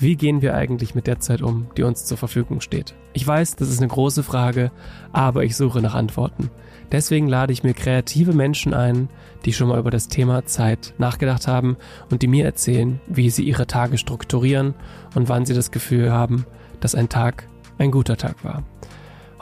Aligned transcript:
Wie 0.00 0.14
gehen 0.14 0.42
wir 0.42 0.54
eigentlich 0.54 0.94
mit 0.94 1.08
der 1.08 1.18
Zeit 1.18 1.42
um, 1.42 1.66
die 1.76 1.82
uns 1.82 2.04
zur 2.04 2.16
Verfügung 2.16 2.60
steht? 2.60 2.94
Ich 3.14 3.26
weiß, 3.26 3.56
das 3.56 3.68
ist 3.68 3.78
eine 3.78 3.88
große 3.88 4.22
Frage, 4.22 4.70
aber 5.12 5.42
ich 5.42 5.56
suche 5.56 5.82
nach 5.82 5.94
Antworten. 5.94 6.50
Deswegen 6.92 7.26
lade 7.26 7.52
ich 7.52 7.64
mir 7.64 7.74
kreative 7.74 8.32
Menschen 8.32 8.74
ein, 8.74 9.08
die 9.44 9.52
schon 9.52 9.66
mal 9.66 9.78
über 9.80 9.90
das 9.90 10.06
Thema 10.06 10.46
Zeit 10.46 10.94
nachgedacht 10.98 11.48
haben 11.48 11.76
und 12.12 12.22
die 12.22 12.28
mir 12.28 12.44
erzählen, 12.44 13.00
wie 13.08 13.28
sie 13.28 13.42
ihre 13.42 13.66
Tage 13.66 13.98
strukturieren 13.98 14.74
und 15.16 15.28
wann 15.28 15.44
sie 15.44 15.54
das 15.54 15.72
Gefühl 15.72 16.12
haben, 16.12 16.46
dass 16.78 16.94
ein 16.94 17.08
Tag 17.08 17.48
ein 17.78 17.90
guter 17.90 18.16
Tag 18.16 18.44
war. 18.44 18.62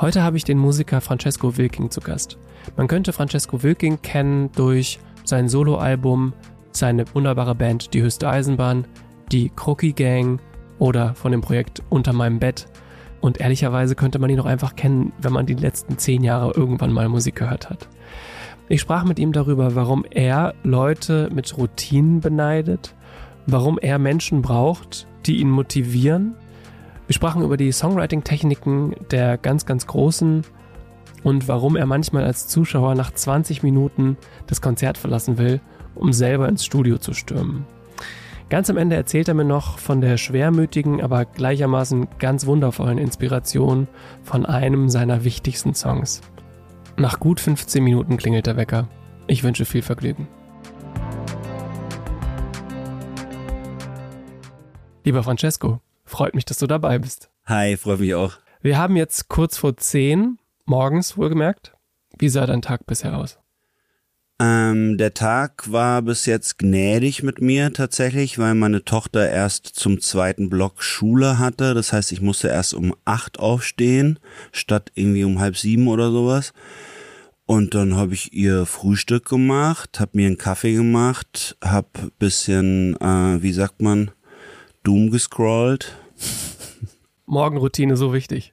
Heute 0.00 0.22
habe 0.22 0.38
ich 0.38 0.44
den 0.44 0.58
Musiker 0.58 1.02
Francesco 1.02 1.58
Wilking 1.58 1.90
zu 1.90 2.00
Gast. 2.00 2.38
Man 2.78 2.88
könnte 2.88 3.12
Francesco 3.12 3.62
Wilking 3.62 4.00
kennen 4.00 4.50
durch 4.56 5.00
sein 5.22 5.50
Soloalbum, 5.50 6.32
seine 6.72 7.04
wunderbare 7.14 7.54
Band 7.54 7.92
Die 7.92 8.00
Höchste 8.00 8.26
Eisenbahn, 8.26 8.86
die 9.32 9.50
Crocky 9.54 9.92
Gang 9.92 10.40
oder 10.78 11.14
von 11.14 11.32
dem 11.32 11.40
Projekt 11.40 11.82
Unter 11.88 12.12
meinem 12.12 12.38
Bett. 12.38 12.66
Und 13.20 13.40
ehrlicherweise 13.40 13.94
könnte 13.94 14.18
man 14.18 14.30
ihn 14.30 14.40
auch 14.40 14.46
einfach 14.46 14.76
kennen, 14.76 15.12
wenn 15.18 15.32
man 15.32 15.46
die 15.46 15.54
letzten 15.54 15.98
zehn 15.98 16.22
Jahre 16.22 16.52
irgendwann 16.54 16.92
mal 16.92 17.08
Musik 17.08 17.36
gehört 17.36 17.70
hat. 17.70 17.88
Ich 18.68 18.80
sprach 18.80 19.04
mit 19.04 19.18
ihm 19.18 19.32
darüber, 19.32 19.74
warum 19.74 20.04
er 20.10 20.54
Leute 20.64 21.30
mit 21.32 21.56
Routinen 21.56 22.20
beneidet, 22.20 22.94
warum 23.46 23.78
er 23.78 23.98
Menschen 23.98 24.42
braucht, 24.42 25.06
die 25.24 25.36
ihn 25.36 25.50
motivieren. 25.50 26.34
Wir 27.06 27.14
sprachen 27.14 27.42
über 27.42 27.56
die 27.56 27.70
Songwriting-Techniken 27.70 28.96
der 29.10 29.38
ganz, 29.38 29.66
ganz 29.66 29.86
Großen 29.86 30.42
und 31.22 31.48
warum 31.48 31.76
er 31.76 31.86
manchmal 31.86 32.24
als 32.24 32.48
Zuschauer 32.48 32.96
nach 32.96 33.12
20 33.12 33.62
Minuten 33.62 34.16
das 34.48 34.60
Konzert 34.60 34.98
verlassen 34.98 35.38
will, 35.38 35.60
um 35.94 36.12
selber 36.12 36.48
ins 36.48 36.64
Studio 36.64 36.98
zu 36.98 37.12
stürmen. 37.12 37.66
Ganz 38.48 38.70
am 38.70 38.76
Ende 38.76 38.94
erzählt 38.94 39.26
er 39.26 39.34
mir 39.34 39.44
noch 39.44 39.78
von 39.78 40.00
der 40.00 40.16
schwermütigen, 40.16 41.00
aber 41.00 41.24
gleichermaßen 41.24 42.06
ganz 42.20 42.46
wundervollen 42.46 42.96
Inspiration 42.96 43.88
von 44.22 44.46
einem 44.46 44.88
seiner 44.88 45.24
wichtigsten 45.24 45.74
Songs. 45.74 46.20
Nach 46.96 47.18
gut 47.18 47.40
15 47.40 47.82
Minuten 47.82 48.16
klingelt 48.16 48.46
der 48.46 48.56
Wecker. 48.56 48.88
Ich 49.26 49.42
wünsche 49.42 49.64
viel 49.64 49.82
Vergnügen. 49.82 50.28
Lieber 55.02 55.24
Francesco, 55.24 55.80
freut 56.04 56.36
mich, 56.36 56.44
dass 56.44 56.58
du 56.58 56.68
dabei 56.68 57.00
bist. 57.00 57.30
Hi, 57.46 57.76
freut 57.76 57.98
mich 57.98 58.14
auch. 58.14 58.34
Wir 58.60 58.78
haben 58.78 58.94
jetzt 58.94 59.28
kurz 59.28 59.58
vor 59.58 59.76
10, 59.76 60.38
morgens 60.66 61.18
wohlgemerkt. 61.18 61.74
Wie 62.16 62.28
sah 62.28 62.46
dein 62.46 62.62
Tag 62.62 62.86
bisher 62.86 63.18
aus? 63.18 63.40
Ähm, 64.38 64.98
der 64.98 65.14
Tag 65.14 65.72
war 65.72 66.02
bis 66.02 66.26
jetzt 66.26 66.58
gnädig 66.58 67.22
mit 67.22 67.40
mir 67.40 67.72
tatsächlich, 67.72 68.38
weil 68.38 68.54
meine 68.54 68.84
Tochter 68.84 69.30
erst 69.30 69.66
zum 69.66 70.00
zweiten 70.00 70.50
Block 70.50 70.82
Schule 70.82 71.38
hatte. 71.38 71.72
Das 71.72 71.92
heißt, 71.92 72.12
ich 72.12 72.20
musste 72.20 72.48
erst 72.48 72.74
um 72.74 72.94
acht 73.06 73.38
aufstehen, 73.38 74.18
statt 74.52 74.92
irgendwie 74.94 75.24
um 75.24 75.38
halb 75.38 75.56
sieben 75.56 75.88
oder 75.88 76.10
sowas. 76.10 76.52
Und 77.46 77.74
dann 77.74 77.96
habe 77.96 78.12
ich 78.12 78.34
ihr 78.34 78.66
Frühstück 78.66 79.26
gemacht, 79.26 80.00
habe 80.00 80.10
mir 80.14 80.26
einen 80.26 80.36
Kaffee 80.36 80.74
gemacht, 80.74 81.56
habe 81.64 81.88
bisschen, 82.18 82.96
äh, 83.00 83.42
wie 83.42 83.52
sagt 83.52 83.80
man, 83.80 84.10
Doom 84.82 85.10
gescrollt. 85.10 85.96
Morgenroutine 87.24 87.96
so 87.96 88.12
wichtig. 88.12 88.52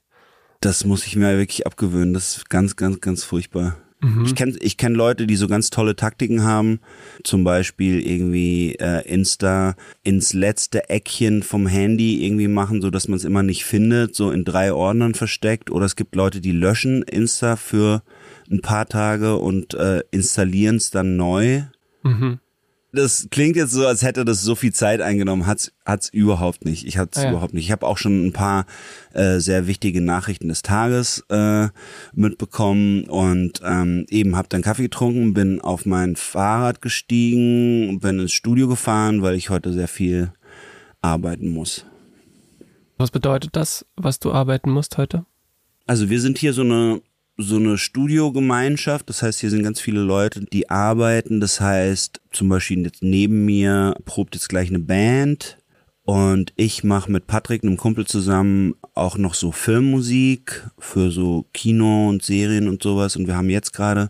Das 0.62 0.86
muss 0.86 1.06
ich 1.06 1.18
mir 1.18 1.38
wirklich 1.38 1.66
abgewöhnen. 1.66 2.14
Das 2.14 2.38
ist 2.38 2.50
ganz, 2.50 2.78
ganz, 2.78 3.02
ganz 3.02 3.24
furchtbar. 3.24 3.83
Mhm. 4.04 4.26
Ich 4.26 4.36
kenne 4.36 4.56
ich 4.60 4.78
kenn 4.78 4.94
Leute, 4.94 5.26
die 5.26 5.36
so 5.36 5.48
ganz 5.48 5.70
tolle 5.70 5.96
Taktiken 5.96 6.44
haben. 6.44 6.80
Zum 7.24 7.44
Beispiel 7.44 8.06
irgendwie 8.06 8.76
äh, 8.76 9.08
Insta 9.08 9.76
ins 10.04 10.34
letzte 10.34 10.90
Eckchen 10.90 11.42
vom 11.42 11.66
Handy 11.66 12.26
irgendwie 12.26 12.50
machen, 12.50 12.82
so 12.82 12.90
dass 12.90 13.08
man 13.08 13.18
es 13.18 13.24
immer 13.24 13.44
nicht 13.44 13.64
findet, 13.64 14.16
so 14.16 14.30
in 14.30 14.44
drei 14.44 14.74
Ordnern 14.74 15.14
versteckt. 15.14 15.72
Oder 15.72 15.86
es 15.86 15.96
gibt 15.96 16.16
Leute, 16.16 16.42
die 16.42 16.52
löschen 16.52 17.02
Insta 17.04 17.56
für 17.56 18.04
ein 18.52 18.62
paar 18.62 18.88
Tage 18.88 19.38
und 19.38 19.74
äh, 19.74 20.02
installieren 20.12 20.76
es 20.76 20.92
dann 20.92 21.16
neu. 21.16 21.64
Mhm 22.04 22.40
das 22.94 23.28
klingt 23.32 23.56
jetzt 23.56 23.72
so, 23.72 23.88
als 23.88 24.04
hätte 24.04 24.24
das 24.24 24.44
so 24.44 24.54
viel 24.54 24.72
Zeit 24.72 25.02
eingenommen. 25.02 25.48
Hat's 25.48 25.72
hat's 25.84 26.10
überhaupt 26.10 26.64
nicht. 26.64 26.86
Ich 26.86 26.98
hat's 26.98 27.18
ah, 27.18 27.24
ja. 27.24 27.32
überhaupt 27.32 27.54
nicht. 27.54 27.66
Ich 27.66 27.72
habe 27.72 27.88
auch 27.88 27.98
schon 27.98 28.28
ein 28.28 28.34
paar 28.34 28.66
äh, 29.14 29.40
sehr 29.40 29.66
wichtige 29.68 30.00
Nachrichten 30.00 30.48
des 30.48 30.62
Tages 30.62 31.26
äh, 31.30 31.70
mitbekommen 32.14 33.06
und 33.06 33.62
ähm, 33.66 34.06
eben 34.10 34.36
habe 34.36 34.48
dann 34.50 34.62
Kaffee 34.62 34.84
getrunken, 34.84 35.34
bin 35.34 35.60
auf 35.60 35.86
mein 35.88 36.16
Fahrrad 36.16 36.82
gestiegen, 36.82 38.00
bin 38.00 38.20
ins 38.20 38.32
Studio 38.32 38.68
gefahren, 38.68 39.24
weil 39.24 39.36
ich 39.36 39.50
heute 39.50 39.74
sehr 39.74 39.88
viel 39.88 40.32
arbeiten 41.02 41.50
muss. 41.50 41.86
Was 42.98 43.10
bedeutet 43.10 43.56
das, 43.56 43.86
was 43.96 44.20
du 44.20 44.32
arbeiten 44.32 44.70
musst 44.70 44.98
heute? 44.98 45.26
Also 45.88 46.10
wir 46.10 46.22
sind 46.22 46.38
hier 46.38 46.54
so 46.54 46.62
eine 46.62 47.02
so 47.38 47.56
eine 47.56 47.78
Studiogemeinschaft. 47.78 49.10
Das 49.10 49.24
heißt, 49.24 49.40
hier 49.40 49.50
sind 49.50 49.64
ganz 49.64 49.80
viele 49.80 50.02
Leute, 50.02 50.42
die 50.42 50.70
arbeiten. 50.70 51.40
Das 51.40 51.60
heißt, 51.60 52.22
zum 52.32 52.50
Beispiel 52.50 52.84
jetzt 52.84 53.04
neben 53.04 53.46
mir 53.46 53.96
probt 54.06 54.36
jetzt 54.36 54.50
gleich 54.50 54.70
eine 54.70 54.80
Band. 54.80 55.58
Und 56.06 56.52
ich 56.58 56.84
mache 56.84 57.12
mit 57.12 57.28
Patrick, 57.28 57.64
einem 57.64 57.78
Kumpel 57.78 58.06
zusammen, 58.06 58.76
auch 58.94 59.18
noch 59.18 59.34
so 59.36 59.52
Filmmusik 59.52 60.70
für 60.78 61.12
so 61.12 61.46
Kino 61.54 62.10
und 62.10 62.24
Serien 62.24 62.68
und 62.68 62.84
sowas. 62.84 63.16
Und 63.16 63.28
wir 63.28 63.38
haben 63.38 63.50
jetzt 63.50 63.72
gerade 63.72 64.10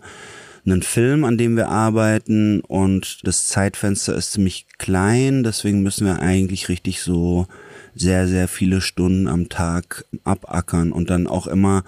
einen 0.66 0.82
Film, 0.82 1.24
an 1.24 1.38
dem 1.38 1.56
wir 1.56 1.70
arbeiten. 1.70 2.62
Und 2.62 3.20
das 3.24 3.48
Zeitfenster 3.48 4.16
ist 4.16 4.32
ziemlich 4.32 4.66
klein. 4.80 5.44
Deswegen 5.44 5.84
müssen 5.84 6.08
wir 6.08 6.20
eigentlich 6.20 6.68
richtig 6.68 7.02
so 7.02 7.48
sehr, 7.96 8.28
sehr 8.28 8.48
viele 8.48 8.82
Stunden 8.82 9.28
am 9.28 9.50
Tag 9.50 10.06
abackern 10.24 10.92
und 10.92 11.12
dann 11.12 11.28
auch 11.28 11.46
immer 11.46 11.84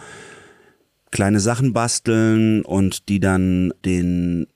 kleine 1.15 1.39
Sachen 1.39 1.71
basteln 1.71 2.63
und 2.65 3.07
die 3.07 3.21
dann 3.21 3.73
den 3.85 4.47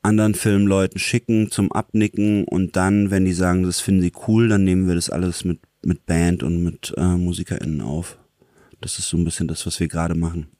anderen 0.00 0.34
Filmleuten 0.34 0.98
schicken 0.98 1.50
zum 1.50 1.70
Abnicken 1.72 2.44
und 2.44 2.74
dann, 2.74 3.10
wenn 3.10 3.26
die 3.26 3.34
sagen, 3.34 3.64
das 3.64 3.80
finden 3.80 4.00
sie 4.00 4.12
cool, 4.26 4.48
dann 4.48 4.64
nehmen 4.64 4.88
wir 4.88 4.94
das 4.94 5.10
alles 5.10 5.44
mit, 5.44 5.60
mit 5.84 6.06
Band 6.06 6.42
und 6.42 6.64
mit 6.64 6.94
äh, 6.96 7.02
MusikerInnen 7.02 7.82
auf. 7.82 8.18
Das 8.80 8.98
ist 8.98 9.10
so 9.10 9.18
ein 9.18 9.24
bisschen 9.24 9.46
das, 9.46 9.66
was 9.66 9.78
wir 9.78 9.88
gerade 9.88 10.14
machen. 10.14 10.50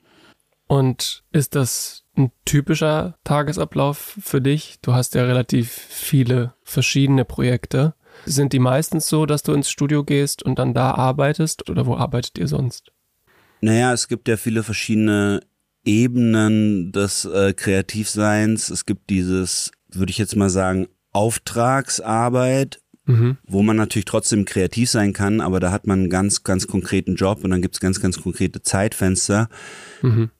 Und 0.66 1.24
ist 1.32 1.54
das 1.54 2.04
ein 2.18 2.32
typischer 2.44 3.16
Tagesablauf 3.24 4.18
für 4.20 4.42
dich? 4.42 4.76
Du 4.82 4.92
hast 4.92 5.14
ja 5.14 5.24
relativ 5.24 5.70
viele 5.72 6.52
verschiedene 6.64 7.24
Projekte. 7.24 7.94
Sind 8.26 8.52
die 8.52 8.58
meistens 8.58 9.08
so, 9.08 9.24
dass 9.24 9.42
du 9.42 9.54
ins 9.54 9.70
Studio 9.70 10.04
gehst 10.04 10.42
und 10.42 10.58
dann 10.58 10.74
da 10.74 10.90
arbeitest 10.90 11.70
oder 11.70 11.86
wo 11.86 11.96
arbeitet 11.96 12.36
ihr 12.36 12.46
sonst? 12.46 12.92
Naja, 13.60 13.93
es 13.93 14.09
gibt 14.09 14.28
ja 14.28 14.37
viele 14.37 14.62
verschiedene 14.62 15.41
Ebenen 15.84 16.93
des 16.93 17.25
äh, 17.25 17.53
Kreativseins. 17.53 18.71
Es 18.71 18.87
gibt 18.87 19.10
dieses, 19.10 19.71
würde 19.88 20.10
ich 20.10 20.19
jetzt 20.19 20.37
mal 20.37 20.50
sagen, 20.50 20.88
Auftragsarbeit, 21.12 22.81
mhm. 23.06 23.38
wo 23.47 23.62
man 23.62 23.76
natürlich 23.76 24.04
trotzdem 24.04 24.44
kreativ 24.44 24.91
sein 24.91 25.12
kann, 25.12 25.41
aber 25.41 25.60
da 25.60 25.72
hat 25.72 25.87
man 25.87 26.00
einen 26.00 26.10
ganz, 26.10 26.44
ganz 26.44 26.66
konkreten 26.66 27.16
Job 27.16 27.43
und 27.43 27.50
dann 27.50 27.62
gibt's 27.62 27.81
ganz, 27.81 28.00
ganz 28.00 28.20
konkrete 28.20 28.62
Zeitfenster. 28.62 29.49
Mhm. 30.03 30.31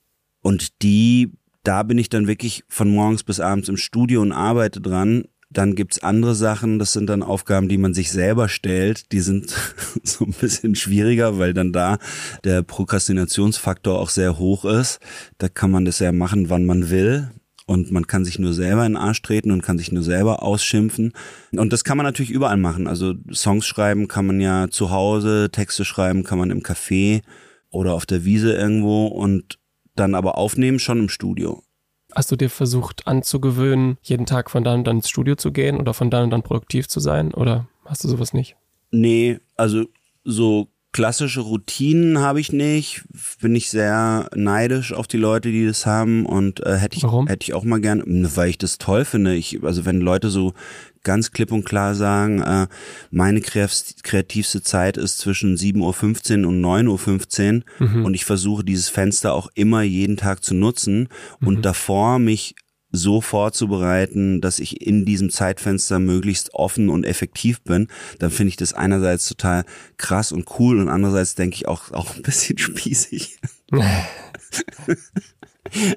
Und 0.41 0.81
die, 0.81 1.33
da 1.63 1.83
bin 1.83 1.97
ich 1.97 2.09
dann 2.09 2.27
wirklich 2.27 2.63
von 2.67 2.89
morgens 2.89 3.23
bis 3.23 3.39
abends 3.39 3.69
im 3.69 3.77
Studio 3.77 4.21
und 4.21 4.31
arbeite 4.31 4.81
dran 4.81 5.25
dann 5.51 5.75
gibt's 5.75 6.01
andere 6.01 6.33
Sachen, 6.33 6.79
das 6.79 6.93
sind 6.93 7.07
dann 7.07 7.23
Aufgaben, 7.23 7.67
die 7.67 7.77
man 7.77 7.93
sich 7.93 8.11
selber 8.11 8.47
stellt. 8.47 9.11
Die 9.11 9.19
sind 9.19 9.53
so 10.03 10.25
ein 10.25 10.33
bisschen 10.33 10.75
schwieriger, 10.75 11.37
weil 11.37 11.53
dann 11.53 11.73
da 11.73 11.97
der 12.43 12.63
Prokrastinationsfaktor 12.63 13.99
auch 13.99 14.09
sehr 14.09 14.37
hoch 14.37 14.65
ist. 14.65 14.99
Da 15.37 15.49
kann 15.49 15.71
man 15.71 15.85
das 15.85 15.99
ja 15.99 16.11
machen, 16.11 16.49
wann 16.49 16.65
man 16.65 16.89
will. 16.89 17.31
Und 17.67 17.91
man 17.91 18.07
kann 18.07 18.25
sich 18.25 18.39
nur 18.39 18.53
selber 18.53 18.85
in 18.85 18.93
den 18.93 19.01
Arsch 19.01 19.21
treten 19.21 19.51
und 19.51 19.61
kann 19.61 19.77
sich 19.77 19.91
nur 19.91 20.03
selber 20.03 20.43
ausschimpfen. 20.43 21.13
Und 21.51 21.71
das 21.71 21.83
kann 21.83 21.95
man 21.95 22.05
natürlich 22.05 22.31
überall 22.31 22.57
machen. 22.57 22.87
Also 22.87 23.13
Songs 23.31 23.65
schreiben 23.65 24.07
kann 24.07 24.25
man 24.25 24.41
ja 24.41 24.69
zu 24.69 24.89
Hause, 24.89 25.49
Texte 25.51 25.85
schreiben 25.85 26.23
kann 26.23 26.39
man 26.39 26.49
im 26.49 26.63
Café 26.63 27.21
oder 27.69 27.93
auf 27.93 28.05
der 28.05 28.25
Wiese 28.25 28.53
irgendwo 28.53 29.07
und 29.07 29.59
dann 29.95 30.15
aber 30.15 30.37
aufnehmen 30.37 30.79
schon 30.79 30.99
im 30.99 31.09
Studio. 31.09 31.63
Hast 32.15 32.31
du 32.31 32.35
dir 32.35 32.49
versucht 32.49 33.07
anzugewöhnen, 33.07 33.97
jeden 34.01 34.25
Tag 34.25 34.49
von 34.49 34.63
dann 34.63 34.79
und 34.79 34.87
dann 34.87 34.97
ins 34.97 35.09
Studio 35.09 35.35
zu 35.35 35.51
gehen 35.51 35.77
oder 35.77 35.93
von 35.93 36.09
dann 36.09 36.25
und 36.25 36.29
dann 36.31 36.43
produktiv 36.43 36.87
zu 36.87 36.99
sein? 36.99 37.33
Oder 37.33 37.67
hast 37.85 38.03
du 38.03 38.07
sowas 38.07 38.33
nicht? 38.33 38.55
Nee, 38.91 39.39
also 39.55 39.85
so 40.23 40.67
klassische 40.91 41.41
Routinen 41.41 42.19
habe 42.19 42.39
ich 42.39 42.51
nicht. 42.51 43.03
Bin 43.39 43.55
ich 43.55 43.69
sehr 43.69 44.29
neidisch 44.35 44.93
auf 44.93 45.07
die 45.07 45.17
Leute, 45.17 45.51
die 45.51 45.65
das 45.65 45.85
haben 45.85 46.25
und 46.25 46.65
äh, 46.65 46.77
hätte 46.77 46.97
ich 46.97 47.03
Warum? 47.03 47.27
hätte 47.27 47.43
ich 47.43 47.53
auch 47.53 47.63
mal 47.63 47.79
gerne, 47.79 48.03
weil 48.35 48.49
ich 48.49 48.57
das 48.57 48.77
toll 48.77 49.05
finde. 49.05 49.35
Ich 49.35 49.63
also 49.63 49.85
wenn 49.85 50.01
Leute 50.01 50.29
so 50.29 50.53
ganz 51.03 51.31
klipp 51.31 51.51
und 51.51 51.63
klar 51.63 51.95
sagen, 51.95 52.41
äh, 52.41 52.67
meine 53.09 53.41
kreativste 53.41 54.61
Zeit 54.61 54.97
ist 54.97 55.17
zwischen 55.17 55.55
7.15 55.55 56.43
Uhr 56.43 56.49
und 56.49 56.61
9.15 56.61 57.63
Uhr 57.79 57.87
mhm. 57.87 58.05
und 58.05 58.13
ich 58.13 58.25
versuche 58.25 58.63
dieses 58.63 58.89
Fenster 58.89 59.33
auch 59.33 59.49
immer 59.55 59.81
jeden 59.81 60.17
Tag 60.17 60.43
zu 60.43 60.53
nutzen 60.53 61.07
mhm. 61.39 61.47
und 61.47 61.65
davor 61.65 62.19
mich 62.19 62.55
so 62.91 63.21
vorzubereiten, 63.21 64.41
dass 64.41 64.59
ich 64.59 64.85
in 64.85 65.05
diesem 65.05 65.29
Zeitfenster 65.29 65.99
möglichst 65.99 66.53
offen 66.53 66.89
und 66.89 67.05
effektiv 67.05 67.61
bin, 67.61 67.87
dann 68.19 68.31
finde 68.31 68.49
ich 68.49 68.57
das 68.57 68.73
einerseits 68.73 69.27
total 69.27 69.63
krass 69.97 70.31
und 70.31 70.47
cool 70.59 70.79
und 70.79 70.89
andererseits 70.89 71.35
denke 71.35 71.55
ich 71.55 71.67
auch, 71.67 71.91
auch 71.91 72.15
ein 72.15 72.21
bisschen 72.21 72.57
spießig. 72.59 73.39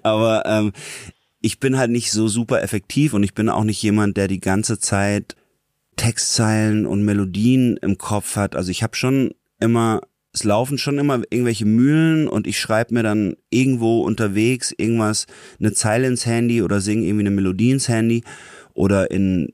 Aber 0.02 0.44
ähm, 0.46 0.72
ich 1.40 1.58
bin 1.58 1.76
halt 1.76 1.90
nicht 1.90 2.12
so 2.12 2.28
super 2.28 2.62
effektiv 2.62 3.12
und 3.12 3.22
ich 3.22 3.34
bin 3.34 3.48
auch 3.48 3.64
nicht 3.64 3.82
jemand, 3.82 4.16
der 4.16 4.28
die 4.28 4.40
ganze 4.40 4.78
Zeit 4.78 5.36
Textzeilen 5.96 6.86
und 6.86 7.04
Melodien 7.04 7.76
im 7.76 7.98
Kopf 7.98 8.36
hat. 8.36 8.56
Also 8.56 8.70
ich 8.70 8.82
habe 8.82 8.96
schon 8.96 9.34
immer, 9.60 10.00
es 10.34 10.42
laufen 10.42 10.78
schon 10.78 10.98
immer 10.98 11.22
irgendwelche 11.30 11.64
Mühlen 11.64 12.28
und 12.28 12.48
ich 12.48 12.58
schreibe 12.58 12.92
mir 12.92 13.04
dann 13.04 13.36
irgendwo 13.50 14.02
unterwegs 14.02 14.74
irgendwas, 14.76 15.26
eine 15.60 15.72
Zeile 15.72 16.08
ins 16.08 16.26
Handy 16.26 16.60
oder 16.60 16.80
singe 16.80 17.06
irgendwie 17.06 17.22
eine 17.22 17.30
Melodie 17.30 17.70
ins 17.70 17.88
Handy 17.88 18.24
oder 18.74 19.12
in, 19.12 19.52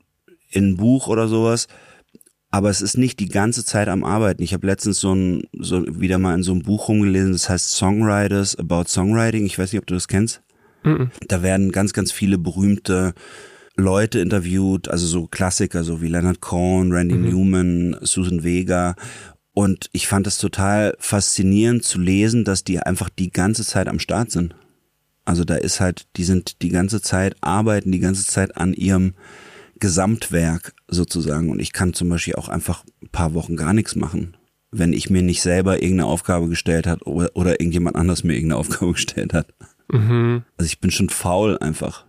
in 0.49 0.71
ein 0.71 0.77
Buch 0.79 1.07
oder 1.07 1.29
sowas. 1.29 1.69
Aber 2.51 2.71
es 2.71 2.81
ist 2.81 2.97
nicht 2.97 3.21
die 3.21 3.29
ganze 3.29 3.65
Zeit 3.65 3.89
am 3.89 4.03
Arbeiten. 4.03 4.43
Ich 4.43 4.55
habe 4.55 4.67
letztens 4.67 4.99
so 4.99 5.15
ein, 5.15 5.43
so 5.53 5.85
wieder 5.87 6.19
mal 6.19 6.35
in 6.35 6.43
so 6.43 6.53
einem 6.53 6.63
Buch 6.63 6.89
rumgelesen, 6.89 7.33
das 7.33 7.49
heißt 7.49 7.73
Songwriters 7.73 8.59
About 8.59 8.85
Songwriting. 8.89 9.45
Ich 9.45 9.59
weiß 9.59 9.73
nicht, 9.73 9.81
ob 9.81 9.87
du 9.87 9.95
das 9.95 10.09
kennst. 10.09 10.43
Mhm. 10.83 11.11
Da 11.29 11.43
werden 11.43 11.73
ganz, 11.73 11.93
ganz 11.93 12.11
viele 12.11 12.39
berühmte 12.39 13.13
Leute 13.77 14.19
interviewt, 14.19 14.89
also 14.89 15.07
so 15.07 15.27
Klassiker, 15.27 15.85
so 15.85 16.01
wie 16.01 16.09
Leonard 16.09 16.41
Cohen, 16.41 16.91
Randy 16.91 17.17
mhm. 17.17 17.29
Newman, 17.29 17.97
Susan 18.01 18.43
Vega. 18.43 18.97
Und 19.53 19.91
ich 19.93 20.07
fand 20.07 20.27
es 20.27 20.39
total 20.39 20.95
faszinierend 20.99 21.85
zu 21.85 21.99
lesen, 21.99 22.45
dass 22.45 22.65
die 22.65 22.79
einfach 22.79 23.09
die 23.09 23.31
ganze 23.31 23.65
Zeit 23.65 23.89
am 23.89 23.99
Start 23.99 24.31
sind. 24.31 24.55
Also 25.25 25.45
da 25.45 25.57
ist 25.57 25.81
halt, 25.81 26.07
die 26.17 26.25
sind 26.25 26.63
die 26.63 26.71
ganze 26.71 27.03
Zeit, 27.03 27.37
arbeiten 27.41 27.93
die 27.93 28.01
ganze 28.01 28.25
Zeit 28.25 28.57
an 28.57 28.75
ihrem 28.75 29.15
Gesamtwerk 29.79 30.75
sozusagen. 30.89 31.51
Und 31.51 31.61
ich 31.61 31.73
kann 31.73 31.95
zum 31.95 32.09
Beispiel 32.09 32.37
auch 32.37 32.49
einfach 32.49 32.85
ein 33.03 33.09
paar 33.09 33.35
Wochen 33.35 33.57
gar 33.57 33.73
nichts 33.73 33.97
machen, 33.97 34.37
wenn 34.71 34.93
ich 34.93 35.11
mir 35.11 35.23
nicht 35.23 35.43
selber 35.43 35.83
irgendeine 35.83 36.07
Aufgabe 36.07 36.49
gestellt 36.49 36.87
hat 36.87 37.07
oder, 37.07 37.31
oder 37.35 37.61
irgendjemand 37.61 37.97
anders 37.97 38.23
mir 38.23 38.35
irgendeine 38.35 38.61
Aufgabe 38.61 38.93
gestellt 38.93 39.33
hat. 39.33 39.49
Mhm. 39.89 40.45
Also 40.57 40.67
ich 40.67 40.81
bin 40.81 40.91
schon 40.91 41.09
faul 41.09 41.59
einfach. 41.59 42.07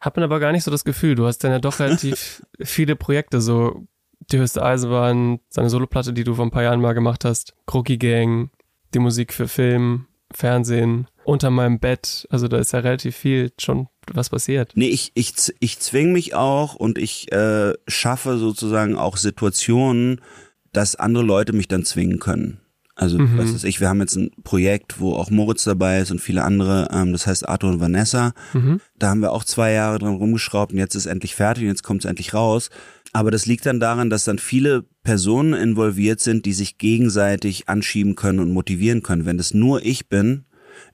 Hat 0.00 0.16
man 0.16 0.24
aber 0.24 0.40
gar 0.40 0.52
nicht 0.52 0.64
so 0.64 0.70
das 0.70 0.84
Gefühl. 0.84 1.14
Du 1.14 1.26
hast 1.26 1.38
dann 1.44 1.52
ja 1.52 1.58
doch 1.58 1.78
relativ 1.80 2.42
viele 2.62 2.96
Projekte, 2.96 3.40
so 3.40 3.86
die 4.32 4.38
höchste 4.38 4.62
Eisenbahn, 4.62 5.40
seine 5.48 5.70
Soloplatte, 5.70 6.12
die 6.12 6.24
du 6.24 6.34
vor 6.34 6.44
ein 6.44 6.50
paar 6.50 6.62
Jahren 6.62 6.80
mal 6.80 6.92
gemacht 6.92 7.24
hast, 7.24 7.54
Crocky 7.66 7.98
Gang, 7.98 8.50
die 8.94 8.98
Musik 8.98 9.32
für 9.32 9.48
Film, 9.48 10.06
Fernsehen, 10.32 11.08
unter 11.24 11.50
meinem 11.50 11.78
Bett. 11.78 12.26
Also 12.30 12.48
da 12.48 12.58
ist 12.58 12.72
ja 12.72 12.80
relativ 12.80 13.16
viel 13.16 13.52
schon 13.58 13.88
was 14.12 14.30
passiert. 14.30 14.72
Nee, 14.74 14.88
ich, 14.88 15.12
ich, 15.14 15.34
ich 15.60 15.78
zwing 15.78 16.12
mich 16.12 16.34
auch 16.34 16.74
und 16.74 16.98
ich 16.98 17.30
äh, 17.32 17.74
schaffe 17.86 18.38
sozusagen 18.38 18.96
auch 18.96 19.16
Situationen, 19.16 20.20
dass 20.72 20.96
andere 20.96 21.24
Leute 21.24 21.52
mich 21.52 21.68
dann 21.68 21.84
zwingen 21.84 22.20
können. 22.20 22.60
Also, 23.00 23.18
mhm. 23.18 23.38
was 23.38 23.54
weiß 23.54 23.64
ich, 23.64 23.80
wir 23.80 23.88
haben 23.88 24.00
jetzt 24.00 24.16
ein 24.16 24.30
Projekt, 24.44 25.00
wo 25.00 25.14
auch 25.14 25.30
Moritz 25.30 25.64
dabei 25.64 26.00
ist 26.00 26.10
und 26.10 26.20
viele 26.20 26.44
andere, 26.44 26.88
ähm, 26.92 27.12
das 27.12 27.26
heißt 27.26 27.48
Arthur 27.48 27.70
und 27.70 27.80
Vanessa. 27.80 28.34
Mhm. 28.52 28.78
Da 28.98 29.08
haben 29.08 29.22
wir 29.22 29.32
auch 29.32 29.44
zwei 29.44 29.72
Jahre 29.72 29.98
dran 29.98 30.16
rumgeschraubt 30.16 30.72
und 30.72 30.78
jetzt 30.78 30.94
ist 30.94 31.06
endlich 31.06 31.34
fertig 31.34 31.62
und 31.62 31.70
jetzt 31.70 31.82
kommt 31.82 32.04
es 32.04 32.10
endlich 32.10 32.34
raus. 32.34 32.68
Aber 33.12 33.30
das 33.30 33.46
liegt 33.46 33.66
dann 33.66 33.80
daran, 33.80 34.10
dass 34.10 34.24
dann 34.24 34.38
viele 34.38 34.84
Personen 35.02 35.54
involviert 35.54 36.20
sind, 36.20 36.46
die 36.46 36.52
sich 36.52 36.78
gegenseitig 36.78 37.68
anschieben 37.68 38.14
können 38.14 38.38
und 38.38 38.52
motivieren 38.52 39.02
können. 39.02 39.26
Wenn 39.26 39.38
das 39.38 39.52
nur 39.52 39.84
ich 39.84 40.08
bin, 40.08 40.44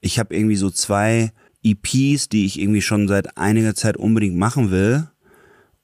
ich 0.00 0.18
habe 0.18 0.34
irgendwie 0.34 0.56
so 0.56 0.70
zwei 0.70 1.32
EPs, 1.62 2.28
die 2.28 2.46
ich 2.46 2.60
irgendwie 2.60 2.82
schon 2.82 3.08
seit 3.08 3.36
einiger 3.36 3.74
Zeit 3.74 3.96
unbedingt 3.96 4.36
machen 4.36 4.70
will, 4.70 5.08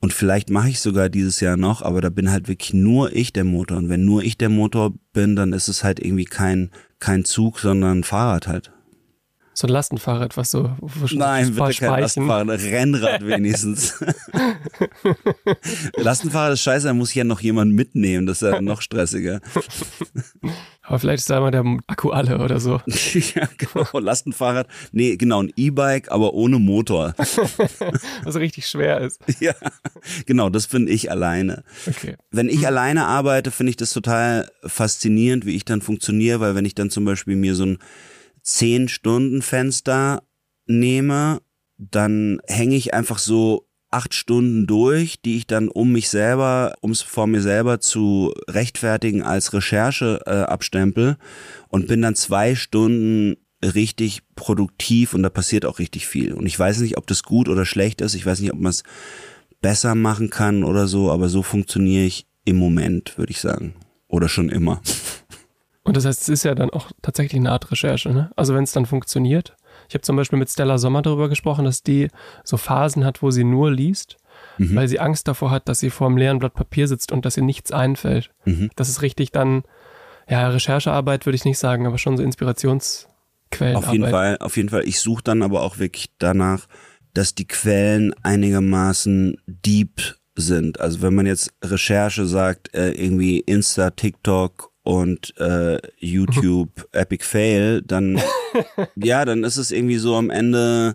und 0.02 0.12
vielleicht 0.12 0.50
mache 0.50 0.68
ich 0.68 0.80
sogar 0.80 1.08
dieses 1.08 1.38
Jahr 1.38 1.56
noch, 1.56 1.80
aber 1.80 2.00
da 2.00 2.10
bin 2.10 2.32
halt 2.32 2.48
wirklich 2.48 2.74
nur 2.74 3.14
ich 3.14 3.32
der 3.32 3.44
Motor. 3.44 3.76
Und 3.76 3.88
wenn 3.88 4.04
nur 4.04 4.24
ich 4.24 4.36
der 4.36 4.48
Motor 4.48 4.94
bin, 5.12 5.36
dann 5.36 5.52
ist 5.52 5.68
es 5.68 5.84
halt 5.84 6.00
irgendwie 6.00 6.24
kein, 6.24 6.70
kein 6.98 7.24
Zug, 7.24 7.60
sondern 7.60 8.00
ein 8.00 8.04
Fahrrad 8.04 8.48
halt. 8.48 8.72
So 9.54 9.66
ein 9.66 9.70
Lastenfahrrad, 9.70 10.36
was 10.36 10.50
so 10.50 10.76
Nein, 11.10 11.54
bitte 11.54 11.74
kein 11.74 12.00
Lastenfahrrad, 12.00 12.48
Rennrad 12.48 13.26
wenigstens. 13.26 14.02
Lastenfahrrad 15.96 16.54
ist 16.54 16.62
scheiße, 16.62 16.86
da 16.86 16.94
muss 16.94 17.10
ich 17.10 17.16
ja 17.16 17.24
noch 17.24 17.40
jemand 17.40 17.74
mitnehmen, 17.74 18.26
das 18.26 18.40
ist 18.40 18.50
ja 18.50 18.62
noch 18.62 18.80
stressiger. 18.80 19.40
Aber 20.82 20.98
vielleicht 20.98 21.20
ist 21.20 21.30
da 21.30 21.40
mal 21.40 21.50
der 21.50 21.64
Akku 21.86 22.10
alle 22.10 22.38
oder 22.38 22.60
so. 22.60 22.80
ja, 23.34 23.48
genau. 23.56 23.98
Lastenfahrrad. 23.98 24.66
Nee, 24.90 25.16
genau, 25.16 25.42
ein 25.42 25.52
E-Bike, 25.54 26.10
aber 26.10 26.34
ohne 26.34 26.58
Motor. 26.58 27.14
Was 28.24 28.36
richtig 28.36 28.66
schwer 28.66 29.00
ist. 29.00 29.20
Ja, 29.38 29.54
genau, 30.26 30.50
das 30.50 30.66
bin 30.66 30.88
ich 30.88 31.10
alleine. 31.10 31.62
Okay. 31.86 32.16
Wenn 32.32 32.48
ich 32.48 32.58
hm. 32.58 32.66
alleine 32.66 33.06
arbeite, 33.06 33.52
finde 33.52 33.70
ich 33.70 33.76
das 33.76 33.92
total 33.92 34.50
faszinierend, 34.64 35.46
wie 35.46 35.54
ich 35.54 35.64
dann 35.64 35.82
funktioniere, 35.82 36.40
weil 36.40 36.56
wenn 36.56 36.64
ich 36.64 36.74
dann 36.74 36.90
zum 36.90 37.04
Beispiel 37.04 37.36
mir 37.36 37.54
so 37.54 37.64
ein 37.64 37.78
10-Stunden-Fenster 38.44 40.22
nehme, 40.66 41.40
dann 41.78 42.40
hänge 42.46 42.76
ich 42.76 42.94
einfach 42.94 43.18
so 43.18 43.66
acht 43.90 44.14
Stunden 44.14 44.66
durch, 44.66 45.20
die 45.20 45.36
ich 45.36 45.46
dann 45.46 45.68
um 45.68 45.92
mich 45.92 46.08
selber, 46.08 46.74
um 46.80 46.90
es 46.90 47.02
vor 47.02 47.26
mir 47.26 47.42
selber 47.42 47.80
zu 47.80 48.32
rechtfertigen 48.48 49.22
als 49.22 49.52
Recherche 49.52 50.20
äh, 50.26 50.30
abstempel 50.30 51.18
und 51.68 51.88
bin 51.88 52.00
dann 52.02 52.14
zwei 52.14 52.54
Stunden 52.54 53.36
richtig 53.62 54.22
produktiv 54.34 55.14
und 55.14 55.22
da 55.22 55.30
passiert 55.30 55.66
auch 55.66 55.78
richtig 55.78 56.06
viel. 56.06 56.32
Und 56.32 56.46
ich 56.46 56.58
weiß 56.58 56.80
nicht, 56.80 56.96
ob 56.96 57.06
das 57.06 57.22
gut 57.22 57.48
oder 57.48 57.64
schlecht 57.64 58.00
ist. 58.00 58.14
Ich 58.14 58.26
weiß 58.26 58.40
nicht, 58.40 58.52
ob 58.52 58.58
man 58.58 58.70
es 58.70 58.82
besser 59.60 59.94
machen 59.94 60.30
kann 60.30 60.64
oder 60.64 60.88
so, 60.88 61.10
aber 61.12 61.28
so 61.28 61.42
funktioniere 61.42 62.04
ich 62.04 62.26
im 62.44 62.56
Moment, 62.56 63.16
würde 63.18 63.30
ich 63.30 63.40
sagen. 63.40 63.74
Oder 64.08 64.28
schon 64.28 64.48
immer. 64.48 64.80
Und 65.84 65.96
das 65.96 66.04
heißt, 66.04 66.22
es 66.22 66.28
ist 66.28 66.44
ja 66.44 66.54
dann 66.54 66.70
auch 66.70 66.90
tatsächlich 67.02 67.40
eine 67.40 67.50
Art 67.50 67.70
Recherche, 67.70 68.10
ne? 68.10 68.30
Also 68.36 68.54
wenn 68.54 68.64
es 68.64 68.72
dann 68.72 68.86
funktioniert. 68.86 69.56
Ich 69.88 69.94
habe 69.94 70.02
zum 70.02 70.16
Beispiel 70.16 70.38
mit 70.38 70.48
Stella 70.48 70.78
Sommer 70.78 71.02
darüber 71.02 71.28
gesprochen, 71.28 71.64
dass 71.64 71.82
die 71.82 72.08
so 72.44 72.56
Phasen 72.56 73.04
hat, 73.04 73.22
wo 73.22 73.30
sie 73.30 73.44
nur 73.44 73.72
liest, 73.72 74.16
mhm. 74.58 74.76
weil 74.76 74.88
sie 74.88 75.00
Angst 75.00 75.26
davor 75.26 75.50
hat, 75.50 75.68
dass 75.68 75.80
sie 75.80 75.90
vor 75.90 76.06
einem 76.06 76.16
leeren 76.16 76.38
Blatt 76.38 76.54
Papier 76.54 76.86
sitzt 76.86 77.10
und 77.10 77.24
dass 77.24 77.36
ihr 77.36 77.42
nichts 77.42 77.72
einfällt. 77.72 78.30
Mhm. 78.44 78.70
Das 78.76 78.88
ist 78.88 79.02
richtig 79.02 79.32
dann, 79.32 79.64
ja, 80.28 80.48
Recherchearbeit 80.48 81.26
würde 81.26 81.36
ich 81.36 81.44
nicht 81.44 81.58
sagen, 81.58 81.86
aber 81.86 81.98
schon 81.98 82.16
so 82.16 82.22
Inspirationsquellen. 82.22 83.76
Auf 83.76 83.92
jeden 83.92 84.08
Fall, 84.08 84.38
auf 84.38 84.56
jeden 84.56 84.68
Fall. 84.68 84.86
Ich 84.86 85.00
suche 85.00 85.24
dann 85.24 85.42
aber 85.42 85.62
auch 85.62 85.78
wirklich 85.78 86.10
danach, 86.18 86.68
dass 87.12 87.34
die 87.34 87.46
Quellen 87.46 88.14
einigermaßen 88.22 89.36
deep 89.46 90.16
sind. 90.36 90.80
Also 90.80 91.02
wenn 91.02 91.14
man 91.14 91.26
jetzt 91.26 91.52
Recherche 91.62 92.24
sagt, 92.24 92.72
äh, 92.74 92.92
irgendwie 92.92 93.40
Insta, 93.40 93.90
TikTok 93.90 94.71
und 94.82 95.36
äh, 95.38 95.78
YouTube 95.98 96.88
Epic 96.92 97.24
Fail, 97.24 97.82
dann 97.82 98.20
ja, 98.96 99.24
dann 99.24 99.44
ist 99.44 99.56
es 99.56 99.70
irgendwie 99.70 99.98
so 99.98 100.16
am 100.16 100.30
Ende 100.30 100.94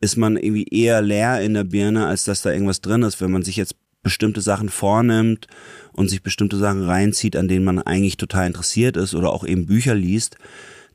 ist 0.00 0.16
man 0.16 0.36
irgendwie 0.36 0.64
eher 0.64 1.02
leer 1.02 1.42
in 1.42 1.54
der 1.54 1.64
Birne, 1.64 2.06
als 2.06 2.24
dass 2.24 2.42
da 2.42 2.50
irgendwas 2.50 2.80
drin 2.80 3.02
ist. 3.02 3.20
Wenn 3.20 3.30
man 3.30 3.42
sich 3.42 3.56
jetzt 3.56 3.76
bestimmte 4.02 4.40
Sachen 4.40 4.70
vornimmt 4.70 5.46
und 5.92 6.08
sich 6.08 6.22
bestimmte 6.22 6.56
Sachen 6.56 6.84
reinzieht, 6.84 7.36
an 7.36 7.48
denen 7.48 7.66
man 7.66 7.80
eigentlich 7.80 8.16
total 8.16 8.46
interessiert 8.46 8.96
ist 8.96 9.14
oder 9.14 9.30
auch 9.30 9.46
eben 9.46 9.66
Bücher 9.66 9.94
liest, 9.94 10.36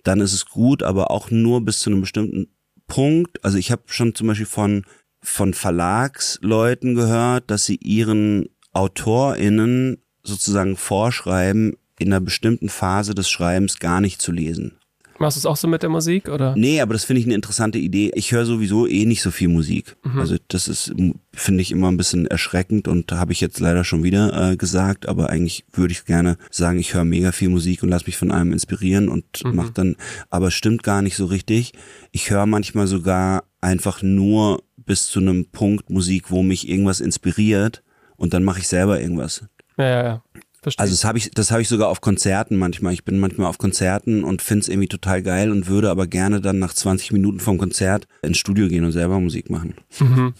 dann 0.04 0.22
ist 0.22 0.34
es 0.34 0.48
gut, 0.48 0.82
aber 0.82 1.12
auch 1.12 1.30
nur 1.30 1.64
bis 1.64 1.80
zu 1.80 1.92
einem 1.92 2.02
bestimmten 2.02 2.48
Punkt. 2.88 3.44
Also 3.46 3.60
ich 3.60 3.72
habe 3.72 3.84
schon 3.88 4.16
zum 4.16 4.28
Beispiel 4.28 4.48
von 4.48 4.86
von 5.22 5.54
Verlagsleuten 5.56 6.94
gehört, 6.94 7.50
dass 7.50 7.66
sie 7.66 7.78
ihren 7.78 8.48
AutorInnen 8.74 9.98
sozusagen 10.22 10.78
vorschreiben, 10.78 11.78
in 12.00 12.08
einer 12.08 12.22
bestimmten 12.22 12.70
Phase 12.70 13.16
des 13.16 13.30
Schreibens 13.30 13.80
gar 13.80 14.02
nicht 14.02 14.22
zu 14.22 14.32
lesen. 14.32 14.78
Machst 15.18 15.38
du 15.38 15.40
es 15.40 15.46
auch 15.46 15.56
so 15.56 15.68
mit 15.68 15.82
der 15.82 15.90
Musik 15.90 16.28
oder? 16.28 16.56
Nee, 16.58 16.82
aber 16.82 16.94
das 16.94 17.06
finde 17.06 17.22
ich 17.22 17.26
eine 17.26 17.36
interessante 17.36 17.78
Idee. 17.78 18.12
Ich 18.16 18.34
höre 18.34 18.46
sowieso 18.46 18.86
eh 18.86 19.06
nicht 19.06 19.22
so 19.22 19.32
viel 19.32 19.48
Musik. 19.48 19.96
Mhm. 20.04 20.20
Also 20.20 20.36
das 20.50 20.68
ist 20.68 20.94
finde 21.34 21.62
ich 21.62 21.72
immer 21.72 21.90
ein 21.90 21.98
bisschen 21.98 22.28
erschreckend 22.28 22.88
und 22.88 23.12
habe 23.12 23.32
ich 23.32 23.40
jetzt 23.40 23.60
leider 23.60 23.84
schon 23.86 24.04
wieder 24.04 24.52
äh, 24.52 24.58
gesagt, 24.58 25.08
aber 25.08 25.30
eigentlich 25.30 25.66
würde 25.72 25.94
ich 25.94 26.06
gerne 26.06 26.38
sagen, 26.52 26.80
ich 26.80 26.94
höre 26.94 27.06
mega 27.06 27.32
viel 27.32 27.50
Musik 27.50 27.84
und 27.84 27.90
lass 27.90 28.06
mich 28.06 28.18
von 28.18 28.32
allem 28.32 28.52
inspirieren 28.52 29.08
und 29.08 29.26
mhm. 29.44 29.56
mach 29.56 29.70
dann 29.70 29.96
aber 30.30 30.52
stimmt 30.52 30.84
gar 30.84 31.02
nicht 31.02 31.16
so 31.16 31.26
richtig. 31.26 31.72
Ich 32.12 32.30
höre 32.30 32.46
manchmal 32.46 32.88
sogar 32.88 33.46
einfach 33.62 34.02
nur 34.02 34.64
bis 34.78 35.08
zu 35.08 35.20
einem 35.20 35.46
Punkt 35.46 35.90
Musik, 35.90 36.30
wo 36.30 36.44
mich 36.44 36.68
irgendwas 36.68 37.00
inspiriert 37.00 37.84
und 38.18 38.34
dann 38.34 38.44
mache 38.44 38.60
ich 38.60 38.68
selber 38.68 39.00
irgendwas. 39.00 39.46
Ja, 39.78 39.86
ja, 39.86 40.04
ja. 40.04 40.24
Verstehe. 40.66 40.82
Also 40.82 40.94
das 40.94 41.06
habe 41.06 41.20
ich, 41.20 41.30
das 41.30 41.52
habe 41.52 41.62
ich 41.62 41.68
sogar 41.68 41.90
auf 41.90 42.02
Konzerten 42.02 42.56
manchmal. 42.58 42.92
Ich 42.92 43.06
bin 43.06 43.20
manchmal 43.20 43.46
auf 43.46 43.60
Konzerten 43.60 44.24
und 44.24 44.42
finde 44.42 44.62
es 44.64 44.68
irgendwie 44.68 44.88
total 44.88 45.22
geil 45.22 45.52
und 45.52 45.68
würde 45.68 45.92
aber 45.92 46.08
gerne 46.08 46.42
dann 46.42 46.58
nach 46.58 46.74
20 46.74 47.12
Minuten 47.12 47.40
vom 47.40 47.60
Konzert 47.60 48.08
ins 48.24 48.40
Studio 48.40 48.68
gehen 48.68 48.84
und 48.84 48.92
selber 48.92 49.20
Musik 49.20 49.52
machen. 49.52 49.76
Mhm. 50.00 50.34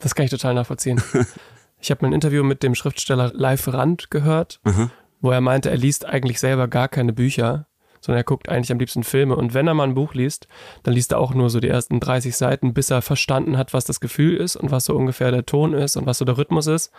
Das 0.00 0.16
kann 0.16 0.24
ich 0.24 0.32
total 0.32 0.54
nachvollziehen. 0.54 1.00
ich 1.80 1.92
habe 1.92 2.04
ein 2.04 2.12
Interview 2.12 2.42
mit 2.42 2.64
dem 2.64 2.74
Schriftsteller 2.74 3.30
Leif 3.32 3.68
Rand 3.68 4.10
gehört, 4.10 4.58
Aha. 4.64 4.90
wo 5.20 5.30
er 5.30 5.40
meinte, 5.40 5.70
er 5.70 5.76
liest 5.76 6.06
eigentlich 6.06 6.40
selber 6.40 6.66
gar 6.66 6.88
keine 6.88 7.12
Bücher, 7.12 7.68
sondern 8.00 8.18
er 8.18 8.24
guckt 8.24 8.48
eigentlich 8.48 8.72
am 8.72 8.80
liebsten 8.80 9.04
Filme. 9.04 9.36
Und 9.36 9.54
wenn 9.54 9.68
er 9.68 9.74
mal 9.74 9.84
ein 9.84 9.94
Buch 9.94 10.12
liest, 10.12 10.48
dann 10.82 10.94
liest 10.94 11.12
er 11.12 11.20
auch 11.20 11.34
nur 11.34 11.50
so 11.50 11.60
die 11.60 11.68
ersten 11.68 12.00
30 12.00 12.36
Seiten, 12.36 12.74
bis 12.74 12.90
er 12.90 13.00
verstanden 13.00 13.56
hat, 13.56 13.72
was 13.72 13.84
das 13.84 14.00
Gefühl 14.00 14.38
ist 14.38 14.56
und 14.56 14.72
was 14.72 14.86
so 14.86 14.96
ungefähr 14.96 15.30
der 15.30 15.46
Ton 15.46 15.72
ist 15.72 15.96
und 15.96 16.04
was 16.04 16.18
so 16.18 16.24
der 16.24 16.36
Rhythmus 16.36 16.66
ist. 16.66 16.90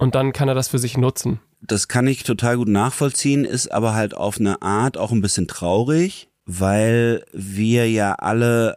Und 0.00 0.14
dann 0.14 0.32
kann 0.32 0.48
er 0.48 0.54
das 0.54 0.68
für 0.68 0.78
sich 0.78 0.96
nutzen. 0.96 1.40
Das 1.60 1.86
kann 1.86 2.06
ich 2.06 2.22
total 2.22 2.56
gut 2.56 2.68
nachvollziehen, 2.68 3.44
ist 3.44 3.70
aber 3.70 3.94
halt 3.94 4.16
auf 4.16 4.40
eine 4.40 4.62
Art 4.62 4.96
auch 4.96 5.12
ein 5.12 5.20
bisschen 5.20 5.46
traurig, 5.46 6.30
weil 6.46 7.22
wir 7.34 7.88
ja 7.90 8.14
alle 8.14 8.76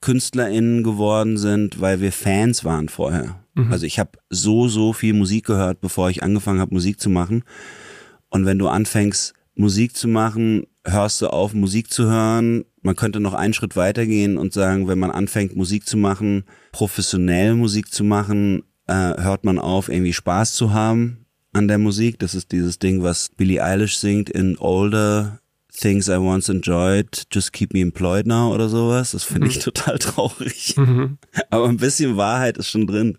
KünstlerInnen 0.00 0.84
geworden 0.84 1.38
sind, 1.38 1.80
weil 1.80 2.00
wir 2.00 2.12
Fans 2.12 2.64
waren 2.64 2.88
vorher. 2.88 3.40
Mhm. 3.54 3.72
Also 3.72 3.84
ich 3.84 3.98
habe 3.98 4.12
so, 4.30 4.68
so 4.68 4.92
viel 4.92 5.12
Musik 5.12 5.46
gehört, 5.46 5.80
bevor 5.80 6.08
ich 6.08 6.22
angefangen 6.22 6.60
habe, 6.60 6.72
Musik 6.72 7.00
zu 7.00 7.10
machen. 7.10 7.42
Und 8.28 8.46
wenn 8.46 8.60
du 8.60 8.68
anfängst, 8.68 9.34
Musik 9.56 9.96
zu 9.96 10.06
machen, 10.06 10.68
hörst 10.86 11.20
du 11.20 11.26
auf, 11.26 11.52
Musik 11.52 11.92
zu 11.92 12.04
hören. 12.04 12.64
Man 12.80 12.94
könnte 12.94 13.18
noch 13.18 13.34
einen 13.34 13.54
Schritt 13.54 13.74
weitergehen 13.74 14.38
und 14.38 14.52
sagen, 14.52 14.86
wenn 14.86 15.00
man 15.00 15.10
anfängt, 15.10 15.56
Musik 15.56 15.84
zu 15.86 15.96
machen, 15.96 16.44
professionell 16.70 17.56
Musik 17.56 17.92
zu 17.92 18.04
machen, 18.04 18.62
äh, 18.90 19.22
hört 19.22 19.44
man 19.44 19.58
auf, 19.58 19.88
irgendwie 19.88 20.12
Spaß 20.12 20.54
zu 20.54 20.72
haben 20.72 21.24
an 21.52 21.68
der 21.68 21.78
Musik. 21.78 22.18
Das 22.18 22.34
ist 22.34 22.52
dieses 22.52 22.78
Ding, 22.78 23.02
was 23.02 23.30
Billie 23.36 23.62
Eilish 23.62 23.96
singt 23.96 24.28
in 24.28 24.58
Older 24.58 25.38
Things 25.72 26.08
I 26.08 26.16
Once 26.16 26.48
Enjoyed, 26.48 27.26
Just 27.32 27.52
Keep 27.52 27.72
Me 27.72 27.80
Employed 27.80 28.26
Now 28.26 28.52
oder 28.52 28.68
sowas. 28.68 29.12
Das 29.12 29.22
finde 29.22 29.46
ich 29.46 29.56
mhm. 29.56 29.60
total 29.60 29.98
traurig. 29.98 30.76
Mhm. 30.76 31.18
Aber 31.50 31.68
ein 31.68 31.76
bisschen 31.76 32.16
Wahrheit 32.16 32.58
ist 32.58 32.68
schon 32.68 32.86
drin. 32.86 33.18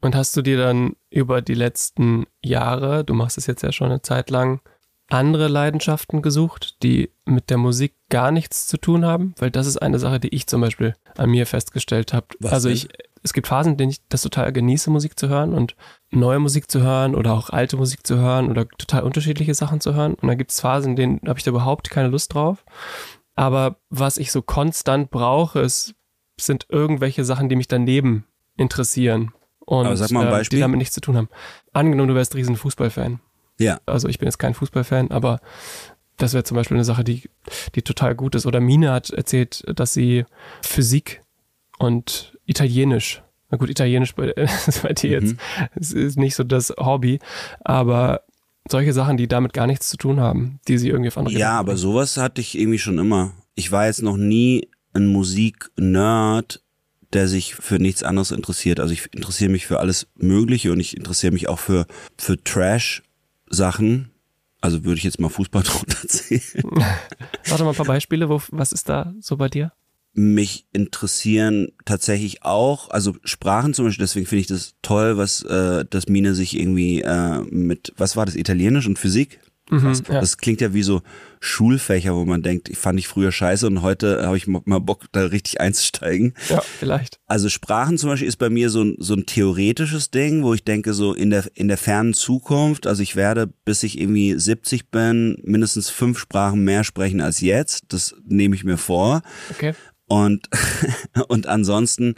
Und 0.00 0.14
hast 0.14 0.36
du 0.36 0.42
dir 0.42 0.56
dann 0.56 0.94
über 1.10 1.42
die 1.42 1.54
letzten 1.54 2.26
Jahre, 2.42 3.04
du 3.04 3.14
machst 3.14 3.38
es 3.38 3.46
jetzt 3.46 3.62
ja 3.62 3.72
schon 3.72 3.88
eine 3.88 4.02
Zeit 4.02 4.30
lang, 4.30 4.60
andere 5.08 5.48
Leidenschaften 5.48 6.22
gesucht, 6.22 6.82
die 6.82 7.10
mit 7.24 7.50
der 7.50 7.58
Musik 7.58 7.94
gar 8.08 8.30
nichts 8.30 8.66
zu 8.66 8.78
tun 8.78 9.04
haben? 9.04 9.34
Weil 9.38 9.50
das 9.50 9.66
ist 9.66 9.76
eine 9.76 9.98
Sache, 9.98 10.20
die 10.20 10.34
ich 10.34 10.46
zum 10.46 10.60
Beispiel 10.60 10.94
an 11.16 11.30
mir 11.30 11.46
festgestellt 11.46 12.12
habe. 12.12 12.28
also 12.44 12.68
ich, 12.68 12.88
es 13.22 13.32
gibt 13.32 13.46
Phasen, 13.46 13.72
in 13.72 13.78
denen 13.78 13.90
ich 13.90 14.00
das 14.08 14.22
total 14.22 14.52
genieße, 14.52 14.90
Musik 14.90 15.18
zu 15.18 15.28
hören 15.28 15.54
und 15.54 15.76
neue 16.10 16.38
Musik 16.38 16.70
zu 16.70 16.80
hören 16.80 17.14
oder 17.14 17.32
auch 17.34 17.50
alte 17.50 17.76
Musik 17.76 18.06
zu 18.06 18.16
hören 18.16 18.50
oder 18.50 18.68
total 18.68 19.02
unterschiedliche 19.04 19.54
Sachen 19.54 19.80
zu 19.80 19.94
hören. 19.94 20.14
Und 20.14 20.28
dann 20.28 20.38
gibt 20.38 20.50
es 20.50 20.60
Phasen, 20.60 20.90
in 20.90 20.96
denen 20.96 21.20
habe 21.26 21.38
ich 21.38 21.44
da 21.44 21.50
überhaupt 21.50 21.90
keine 21.90 22.08
Lust 22.08 22.34
drauf. 22.34 22.64
Aber 23.34 23.76
was 23.90 24.18
ich 24.18 24.32
so 24.32 24.42
konstant 24.42 25.10
brauche, 25.10 25.60
ist, 25.60 25.94
sind 26.38 26.66
irgendwelche 26.68 27.24
Sachen, 27.24 27.48
die 27.48 27.56
mich 27.56 27.68
daneben 27.68 28.26
interessieren 28.56 29.32
und 29.60 29.86
Aber 29.86 29.96
sag 29.96 30.10
mal 30.10 30.26
ein 30.26 30.30
Beispiel. 30.30 30.58
die 30.58 30.60
damit 30.60 30.78
nichts 30.78 30.94
zu 30.94 31.00
tun 31.00 31.16
haben. 31.16 31.28
Angenommen, 31.72 32.08
du 32.08 32.14
wärst 32.14 32.34
riesen 32.34 32.56
Fußballfan. 32.56 33.20
Ja. 33.58 33.80
Also 33.86 34.08
ich 34.08 34.18
bin 34.18 34.26
jetzt 34.26 34.38
kein 34.38 34.54
Fußballfan, 34.54 35.10
aber 35.10 35.40
das 36.16 36.34
wäre 36.34 36.44
zum 36.44 36.56
Beispiel 36.56 36.76
eine 36.76 36.84
Sache, 36.84 37.04
die, 37.04 37.28
die 37.74 37.82
total 37.82 38.14
gut 38.14 38.34
ist. 38.34 38.46
Oder 38.46 38.60
Mine 38.60 38.92
hat 38.92 39.10
erzählt, 39.10 39.64
dass 39.78 39.94
sie 39.94 40.24
Physik 40.62 41.22
und 41.82 42.38
Italienisch, 42.46 43.22
na 43.50 43.58
gut, 43.58 43.70
Italienisch 43.70 44.14
bei, 44.14 44.32
bei 44.82 44.92
dir 44.92 45.20
mhm. 45.20 45.26
jetzt 45.26 45.40
es 45.74 45.92
ist 45.92 46.18
nicht 46.18 46.34
so 46.34 46.44
das 46.44 46.72
Hobby, 46.78 47.18
aber 47.60 48.22
solche 48.68 48.92
Sachen, 48.92 49.16
die 49.16 49.28
damit 49.28 49.52
gar 49.52 49.66
nichts 49.66 49.88
zu 49.88 49.96
tun 49.96 50.20
haben, 50.20 50.60
die 50.68 50.78
sie 50.78 50.88
irgendwie 50.88 51.08
auf 51.08 51.18
andere 51.18 51.34
Ja, 51.34 51.58
aber 51.58 51.76
sowas 51.76 52.16
hatte 52.16 52.40
ich 52.40 52.58
irgendwie 52.58 52.78
schon 52.78 52.98
immer. 52.98 53.32
Ich 53.54 53.72
war 53.72 53.86
jetzt 53.86 54.02
noch 54.02 54.16
nie 54.16 54.68
ein 54.92 55.06
Musik-Nerd, 55.06 56.62
der 57.12 57.28
sich 57.28 57.54
für 57.54 57.78
nichts 57.78 58.02
anderes 58.02 58.30
interessiert. 58.30 58.80
Also 58.80 58.92
ich 58.92 59.12
interessiere 59.12 59.50
mich 59.50 59.66
für 59.66 59.80
alles 59.80 60.06
Mögliche 60.16 60.72
und 60.72 60.80
ich 60.80 60.96
interessiere 60.96 61.32
mich 61.32 61.48
auch 61.48 61.58
für, 61.58 61.86
für 62.16 62.42
Trash-Sachen. 62.42 64.10
Also 64.60 64.84
würde 64.84 64.98
ich 64.98 65.04
jetzt 65.04 65.20
mal 65.20 65.28
Fußball 65.28 65.62
drunter 65.64 66.08
zählen. 66.08 66.64
Warte 67.48 67.64
mal 67.64 67.70
ein 67.70 67.76
paar 67.76 67.86
Beispiele. 67.86 68.28
Wo, 68.28 68.40
was 68.50 68.72
ist 68.72 68.88
da 68.88 69.12
so 69.20 69.36
bei 69.36 69.48
dir? 69.48 69.72
Mich 70.14 70.66
interessieren 70.72 71.68
tatsächlich 71.84 72.42
auch, 72.42 72.90
also 72.90 73.14
Sprachen 73.24 73.72
zum 73.72 73.86
Beispiel, 73.86 74.04
deswegen 74.04 74.26
finde 74.26 74.40
ich 74.40 74.46
das 74.46 74.74
toll, 74.82 75.16
was 75.16 75.42
äh, 75.42 75.84
das 75.88 76.08
Mine 76.08 76.34
sich 76.34 76.58
irgendwie 76.58 77.00
äh, 77.00 77.40
mit, 77.50 77.94
was 77.96 78.16
war 78.16 78.26
das, 78.26 78.36
Italienisch 78.36 78.86
und 78.86 78.98
Physik? 78.98 79.40
Mhm, 79.70 80.02
ja. 80.08 80.20
Das 80.20 80.36
klingt 80.36 80.60
ja 80.60 80.74
wie 80.74 80.82
so 80.82 81.02
Schulfächer, 81.40 82.14
wo 82.14 82.24
man 82.24 82.42
denkt, 82.42 82.68
ich 82.68 82.76
fand 82.76 82.98
ich 82.98 83.08
früher 83.08 83.32
scheiße 83.32 83.66
und 83.66 83.80
heute 83.80 84.26
habe 84.26 84.36
ich 84.36 84.46
mal 84.46 84.80
Bock, 84.80 85.06
da 85.12 85.22
richtig 85.26 85.60
einzusteigen. 85.60 86.34
Ja, 86.50 86.60
vielleicht. 86.60 87.20
Also 87.26 87.48
Sprachen 87.48 87.96
zum 87.96 88.10
Beispiel 88.10 88.28
ist 88.28 88.36
bei 88.36 88.50
mir 88.50 88.70
so 88.70 88.82
ein, 88.82 88.96
so 88.98 89.14
ein 89.14 89.24
theoretisches 89.24 90.10
Ding, 90.10 90.42
wo 90.42 90.52
ich 90.52 90.64
denke, 90.64 90.92
so 90.92 91.14
in 91.14 91.30
der, 91.30 91.44
in 91.54 91.68
der 91.68 91.78
fernen 91.78 92.12
Zukunft, 92.12 92.86
also 92.86 93.02
ich 93.02 93.16
werde, 93.16 93.46
bis 93.46 93.82
ich 93.82 93.98
irgendwie 93.98 94.38
70 94.38 94.90
bin, 94.90 95.38
mindestens 95.42 95.88
fünf 95.88 96.18
Sprachen 96.18 96.64
mehr 96.64 96.84
sprechen 96.84 97.20
als 97.20 97.40
jetzt. 97.40 97.84
Das 97.88 98.14
nehme 98.26 98.54
ich 98.54 98.64
mir 98.64 98.78
vor. 98.78 99.22
Okay. 99.50 99.74
Und, 100.08 100.48
und 101.28 101.46
ansonsten 101.46 102.14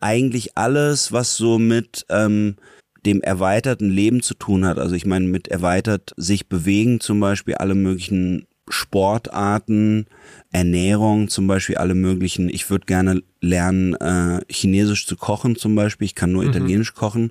eigentlich 0.00 0.56
alles, 0.56 1.12
was 1.12 1.36
so 1.36 1.58
mit 1.58 2.06
ähm, 2.08 2.56
dem 3.04 3.22
erweiterten 3.22 3.90
Leben 3.90 4.22
zu 4.22 4.34
tun 4.34 4.64
hat. 4.66 4.78
Also 4.78 4.94
ich 4.94 5.06
meine, 5.06 5.26
mit 5.26 5.48
erweitert 5.48 6.12
sich 6.16 6.48
bewegen 6.48 7.00
zum 7.00 7.20
Beispiel 7.20 7.54
alle 7.54 7.74
möglichen 7.74 8.46
Sportarten, 8.68 10.06
Ernährung 10.50 11.28
zum 11.28 11.46
Beispiel, 11.46 11.76
alle 11.76 11.94
möglichen. 11.94 12.48
Ich 12.48 12.68
würde 12.68 12.86
gerne 12.86 13.22
lernen, 13.40 13.94
äh, 13.94 14.40
Chinesisch 14.50 15.06
zu 15.06 15.16
kochen 15.16 15.54
zum 15.56 15.76
Beispiel. 15.76 16.06
Ich 16.06 16.16
kann 16.16 16.32
nur 16.32 16.42
mhm. 16.42 16.50
Italienisch 16.50 16.94
kochen. 16.94 17.30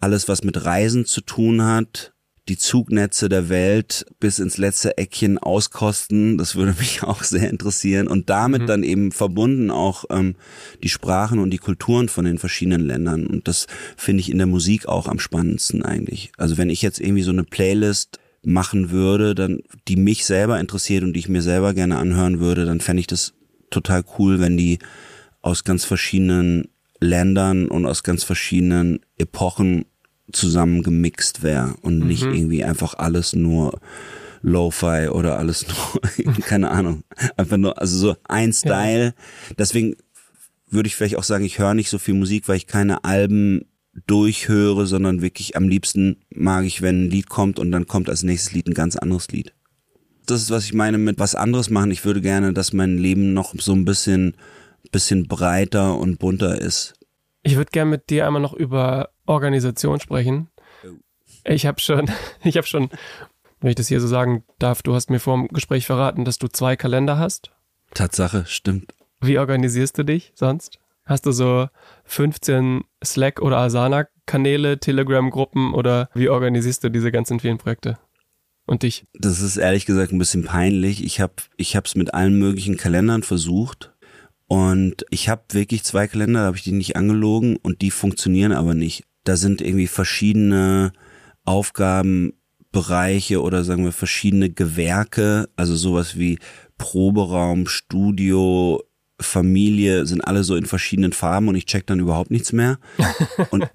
Alles, 0.00 0.28
was 0.28 0.42
mit 0.42 0.64
Reisen 0.64 1.04
zu 1.04 1.20
tun 1.20 1.62
hat, 1.62 2.11
die 2.48 2.58
Zugnetze 2.58 3.28
der 3.28 3.48
Welt 3.48 4.04
bis 4.18 4.40
ins 4.40 4.58
letzte 4.58 4.98
Eckchen 4.98 5.38
auskosten. 5.38 6.38
Das 6.38 6.56
würde 6.56 6.74
mich 6.78 7.02
auch 7.02 7.22
sehr 7.22 7.48
interessieren. 7.48 8.08
Und 8.08 8.30
damit 8.30 8.62
mhm. 8.62 8.66
dann 8.66 8.82
eben 8.82 9.12
verbunden 9.12 9.70
auch 9.70 10.04
ähm, 10.10 10.34
die 10.82 10.88
Sprachen 10.88 11.38
und 11.38 11.50
die 11.50 11.58
Kulturen 11.58 12.08
von 12.08 12.24
den 12.24 12.38
verschiedenen 12.38 12.82
Ländern. 12.82 13.26
Und 13.26 13.46
das 13.48 13.66
finde 13.96 14.20
ich 14.20 14.30
in 14.30 14.38
der 14.38 14.46
Musik 14.46 14.86
auch 14.86 15.06
am 15.06 15.18
spannendsten 15.18 15.82
eigentlich. 15.82 16.32
Also 16.36 16.58
wenn 16.58 16.70
ich 16.70 16.82
jetzt 16.82 17.00
irgendwie 17.00 17.22
so 17.22 17.30
eine 17.30 17.44
Playlist 17.44 18.18
machen 18.44 18.90
würde, 18.90 19.36
dann 19.36 19.60
die 19.86 19.96
mich 19.96 20.24
selber 20.24 20.58
interessiert 20.58 21.04
und 21.04 21.12
die 21.12 21.20
ich 21.20 21.28
mir 21.28 21.42
selber 21.42 21.74
gerne 21.74 21.96
anhören 21.96 22.40
würde, 22.40 22.64
dann 22.64 22.80
fände 22.80 23.00
ich 23.00 23.06
das 23.06 23.34
total 23.70 24.02
cool, 24.18 24.40
wenn 24.40 24.56
die 24.56 24.80
aus 25.42 25.62
ganz 25.62 25.84
verschiedenen 25.84 26.68
Ländern 26.98 27.68
und 27.68 27.86
aus 27.86 28.02
ganz 28.02 28.24
verschiedenen 28.24 29.00
Epochen 29.16 29.84
zusammengemixt 30.32 31.42
wäre 31.42 31.74
und 31.82 32.00
mhm. 32.00 32.06
nicht 32.06 32.22
irgendwie 32.22 32.64
einfach 32.64 32.94
alles 32.94 33.34
nur 33.34 33.80
Lo-Fi 34.42 35.08
oder 35.08 35.38
alles 35.38 35.66
nur, 36.26 36.32
keine 36.42 36.70
Ahnung, 36.70 37.04
einfach 37.36 37.56
nur, 37.56 37.80
also 37.80 37.96
so 37.96 38.16
ein 38.28 38.52
Style. 38.52 39.14
Ja. 39.48 39.54
Deswegen 39.58 39.96
würde 40.70 40.86
ich 40.86 40.96
vielleicht 40.96 41.16
auch 41.16 41.22
sagen, 41.22 41.44
ich 41.44 41.58
höre 41.58 41.74
nicht 41.74 41.90
so 41.90 41.98
viel 41.98 42.14
Musik, 42.14 42.48
weil 42.48 42.56
ich 42.56 42.66
keine 42.66 43.04
Alben 43.04 43.66
durchhöre, 44.06 44.86
sondern 44.86 45.20
wirklich 45.20 45.56
am 45.56 45.68
liebsten 45.68 46.16
mag 46.30 46.64
ich, 46.64 46.82
wenn 46.82 47.04
ein 47.04 47.10
Lied 47.10 47.28
kommt 47.28 47.58
und 47.58 47.70
dann 47.72 47.86
kommt 47.86 48.08
als 48.08 48.22
nächstes 48.22 48.52
Lied 48.52 48.66
ein 48.66 48.74
ganz 48.74 48.96
anderes 48.96 49.28
Lied. 49.28 49.52
Das 50.26 50.40
ist, 50.40 50.50
was 50.50 50.64
ich 50.64 50.72
meine 50.72 50.98
mit 50.98 51.18
was 51.18 51.34
anderes 51.34 51.68
machen. 51.68 51.90
Ich 51.90 52.04
würde 52.04 52.20
gerne, 52.20 52.52
dass 52.52 52.72
mein 52.72 52.96
Leben 52.96 53.34
noch 53.34 53.54
so 53.58 53.72
ein 53.72 53.84
bisschen, 53.84 54.34
bisschen 54.92 55.28
breiter 55.28 55.98
und 55.98 56.18
bunter 56.18 56.60
ist. 56.60 56.94
Ich 57.42 57.56
würde 57.56 57.70
gerne 57.70 57.90
mit 57.90 58.10
dir 58.10 58.26
einmal 58.26 58.42
noch 58.42 58.52
über 58.52 59.10
Organisation 59.26 60.00
sprechen. 60.00 60.48
Ich 61.44 61.66
habe 61.66 61.80
schon, 61.80 62.10
ich 62.44 62.56
habe 62.56 62.66
schon, 62.66 62.90
wenn 63.60 63.70
ich 63.70 63.76
das 63.76 63.88
hier 63.88 64.00
so 64.00 64.06
sagen 64.06 64.44
darf, 64.58 64.82
du 64.82 64.94
hast 64.94 65.10
mir 65.10 65.20
vor 65.20 65.36
dem 65.36 65.48
Gespräch 65.48 65.86
verraten, 65.86 66.24
dass 66.24 66.38
du 66.38 66.48
zwei 66.48 66.76
Kalender 66.76 67.18
hast. 67.18 67.50
Tatsache, 67.94 68.44
stimmt. 68.46 68.94
Wie 69.20 69.38
organisierst 69.38 69.98
du 69.98 70.04
dich 70.04 70.32
sonst? 70.34 70.78
Hast 71.04 71.26
du 71.26 71.32
so 71.32 71.68
15 72.04 72.84
Slack- 73.04 73.42
oder 73.42 73.58
Asana-Kanäle, 73.58 74.78
Telegram-Gruppen 74.78 75.74
oder 75.74 76.08
wie 76.14 76.28
organisierst 76.28 76.84
du 76.84 76.90
diese 76.90 77.10
ganzen 77.10 77.40
vielen 77.40 77.58
Projekte? 77.58 77.98
Und 78.66 78.84
dich? 78.84 79.04
Das 79.14 79.40
ist 79.40 79.56
ehrlich 79.56 79.86
gesagt 79.86 80.12
ein 80.12 80.18
bisschen 80.18 80.44
peinlich. 80.44 81.04
Ich 81.04 81.20
habe 81.20 81.34
ich 81.56 81.74
es 81.74 81.94
mit 81.96 82.14
allen 82.14 82.38
möglichen 82.38 82.76
Kalendern 82.76 83.24
versucht 83.24 83.91
und 84.52 85.06
ich 85.08 85.30
habe 85.30 85.44
wirklich 85.52 85.82
zwei 85.82 86.06
Kalender, 86.06 86.40
da 86.40 86.46
habe 86.48 86.58
ich 86.58 86.62
die 86.62 86.72
nicht 86.72 86.94
angelogen 86.94 87.56
und 87.56 87.80
die 87.80 87.90
funktionieren 87.90 88.52
aber 88.52 88.74
nicht. 88.74 89.04
Da 89.24 89.38
sind 89.38 89.62
irgendwie 89.62 89.86
verschiedene 89.86 90.92
Aufgabenbereiche 91.46 93.40
oder 93.40 93.64
sagen 93.64 93.84
wir 93.84 93.92
verschiedene 93.92 94.50
Gewerke, 94.50 95.48
also 95.56 95.74
sowas 95.74 96.18
wie 96.18 96.38
Proberaum, 96.76 97.66
Studio, 97.66 98.82
Familie 99.18 100.04
sind 100.04 100.20
alle 100.20 100.44
so 100.44 100.54
in 100.54 100.66
verschiedenen 100.66 101.14
Farben 101.14 101.48
und 101.48 101.54
ich 101.54 101.64
check 101.64 101.86
dann 101.86 102.00
überhaupt 102.00 102.30
nichts 102.30 102.52
mehr. 102.52 102.78
und, 103.52 103.70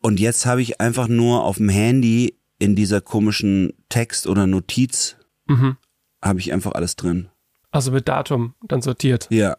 und 0.00 0.20
jetzt 0.20 0.46
habe 0.46 0.62
ich 0.62 0.80
einfach 0.80 1.08
nur 1.08 1.42
auf 1.42 1.56
dem 1.56 1.70
Handy 1.70 2.38
in 2.60 2.76
dieser 2.76 3.00
komischen 3.00 3.72
Text 3.88 4.28
oder 4.28 4.46
Notiz 4.46 5.16
mhm. 5.48 5.76
habe 6.22 6.38
ich 6.38 6.52
einfach 6.52 6.70
alles 6.70 6.94
drin. 6.94 7.30
Also 7.72 7.90
mit 7.90 8.06
Datum 8.06 8.54
dann 8.62 8.80
sortiert. 8.80 9.26
Ja. 9.32 9.56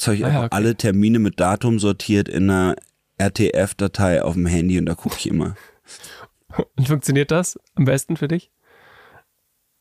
Ich 0.00 0.24
ah, 0.24 0.28
ja, 0.28 0.38
okay. 0.44 0.48
alle 0.50 0.76
Termine 0.76 1.18
mit 1.18 1.40
Datum 1.40 1.78
sortiert 1.78 2.28
in 2.28 2.50
einer 2.50 2.76
RTF-Datei 3.18 4.22
auf 4.22 4.34
dem 4.34 4.46
Handy 4.46 4.78
und 4.78 4.86
da 4.86 4.94
gucke 4.94 5.16
ich 5.18 5.28
immer. 5.28 5.56
Und 6.76 6.88
funktioniert 6.88 7.30
das 7.30 7.58
am 7.74 7.84
besten 7.84 8.16
für 8.16 8.26
dich? 8.26 8.50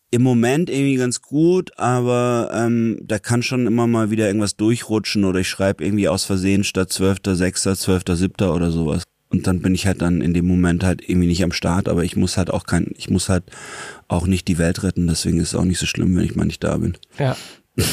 im 0.10 0.22
Moment 0.22 0.70
irgendwie 0.70 0.96
ganz 0.96 1.22
gut, 1.22 1.78
aber 1.78 2.50
ähm, 2.54 3.00
da 3.04 3.20
kann 3.20 3.44
schon 3.44 3.68
immer 3.68 3.88
mal 3.88 4.10
wieder 4.10 4.28
irgendwas 4.28 4.56
durchrutschen 4.56 5.26
oder 5.26 5.42
ich 5.42 5.50
schreibe 5.50 5.84
irgendwie 5.84 6.08
aus 6.08 6.24
Versehen 6.24 6.64
statt 6.64 6.92
12.6., 6.92 7.86
12.7. 7.86 8.50
oder 8.50 8.72
sowas. 8.72 9.04
Und 9.30 9.48
dann 9.48 9.62
bin 9.62 9.76
ich 9.76 9.86
halt 9.86 10.02
dann 10.02 10.22
in 10.22 10.34
dem 10.34 10.48
Moment 10.48 10.86
halt 10.86 11.02
irgendwie 11.08 11.28
nicht 11.28 11.44
am 11.44 11.52
Start, 11.52 11.90
aber 11.90 12.06
ich 12.06 12.16
muss 12.16 12.38
halt 12.38 12.50
auch 12.50 12.64
kein, 12.64 12.92
ich 12.96 13.10
muss 13.10 13.28
halt 13.28 13.44
auch 14.08 14.26
nicht 14.26 14.48
die 14.48 14.58
Welt 14.58 14.84
retten, 14.84 15.08
deswegen 15.08 15.40
ist 15.40 15.50
es 15.50 15.56
auch 15.56 15.66
nicht 15.66 15.80
so 15.80 15.86
schlimm, 15.86 16.16
wenn 16.16 16.24
ich 16.24 16.38
mal 16.38 16.46
nicht 16.46 16.64
da 16.64 16.78
bin. 16.78 16.98
Ja. 17.20 17.36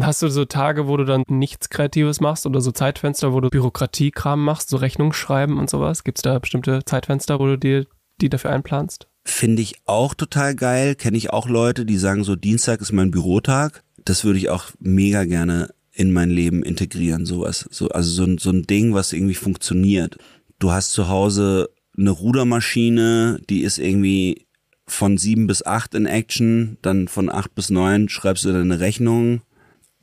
Hast 0.00 0.22
du 0.22 0.28
so 0.28 0.44
Tage, 0.44 0.88
wo 0.88 0.96
du 0.96 1.04
dann 1.04 1.22
nichts 1.28 1.70
Kreatives 1.70 2.20
machst 2.20 2.46
oder 2.46 2.60
so 2.60 2.72
Zeitfenster, 2.72 3.32
wo 3.32 3.40
du 3.40 3.48
Bürokratiekram 3.48 4.42
machst, 4.42 4.68
so 4.68 4.76
Rechnungen 4.76 5.12
schreiben 5.12 5.58
und 5.58 5.70
sowas? 5.70 6.02
Gibt 6.02 6.18
es 6.18 6.22
da 6.22 6.38
bestimmte 6.38 6.84
Zeitfenster, 6.84 7.38
wo 7.38 7.46
du 7.46 7.58
dir 7.58 7.86
die 8.20 8.28
dafür 8.28 8.50
einplanst? 8.50 9.06
Finde 9.24 9.62
ich 9.62 9.76
auch 9.86 10.14
total 10.14 10.54
geil. 10.54 10.96
Kenne 10.96 11.16
ich 11.16 11.30
auch 11.30 11.48
Leute, 11.48 11.86
die 11.86 11.96
sagen 11.96 12.24
so, 12.24 12.36
Dienstag 12.36 12.80
ist 12.80 12.92
mein 12.92 13.10
Bürotag. 13.10 13.84
Das 14.04 14.24
würde 14.24 14.38
ich 14.38 14.50
auch 14.50 14.66
mega 14.80 15.24
gerne 15.24 15.70
in 15.92 16.12
mein 16.12 16.28
Leben 16.28 16.62
integrieren, 16.62 17.24
sowas. 17.24 17.66
So, 17.70 17.88
also 17.88 18.10
so, 18.10 18.24
ein 18.24 18.38
so 18.38 18.50
ein 18.50 18.64
Ding, 18.64 18.94
was 18.94 19.12
irgendwie 19.12 19.34
funktioniert. 19.34 20.18
Du 20.58 20.72
hast 20.72 20.92
zu 20.92 21.08
Hause 21.08 21.70
eine 21.96 22.10
Rudermaschine, 22.10 23.40
die 23.48 23.62
ist 23.62 23.78
irgendwie 23.78 24.46
von 24.86 25.16
sieben 25.16 25.46
bis 25.46 25.64
acht 25.64 25.94
in 25.94 26.06
Action, 26.06 26.78
dann 26.82 27.08
von 27.08 27.30
acht 27.30 27.54
bis 27.54 27.70
neun 27.70 28.08
schreibst 28.08 28.44
du 28.44 28.52
deine 28.52 28.80
Rechnung 28.80 29.40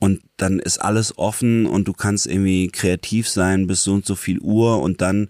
und 0.02 0.20
dann 0.36 0.58
ist 0.58 0.78
alles 0.78 1.16
offen 1.16 1.64
und 1.64 1.86
du 1.86 1.92
kannst 1.92 2.26
irgendwie 2.26 2.66
kreativ 2.66 3.28
sein 3.28 3.68
bis 3.68 3.84
so 3.84 3.92
und 3.92 4.04
so 4.04 4.16
viel 4.16 4.40
Uhr 4.40 4.80
und 4.80 5.00
dann 5.00 5.28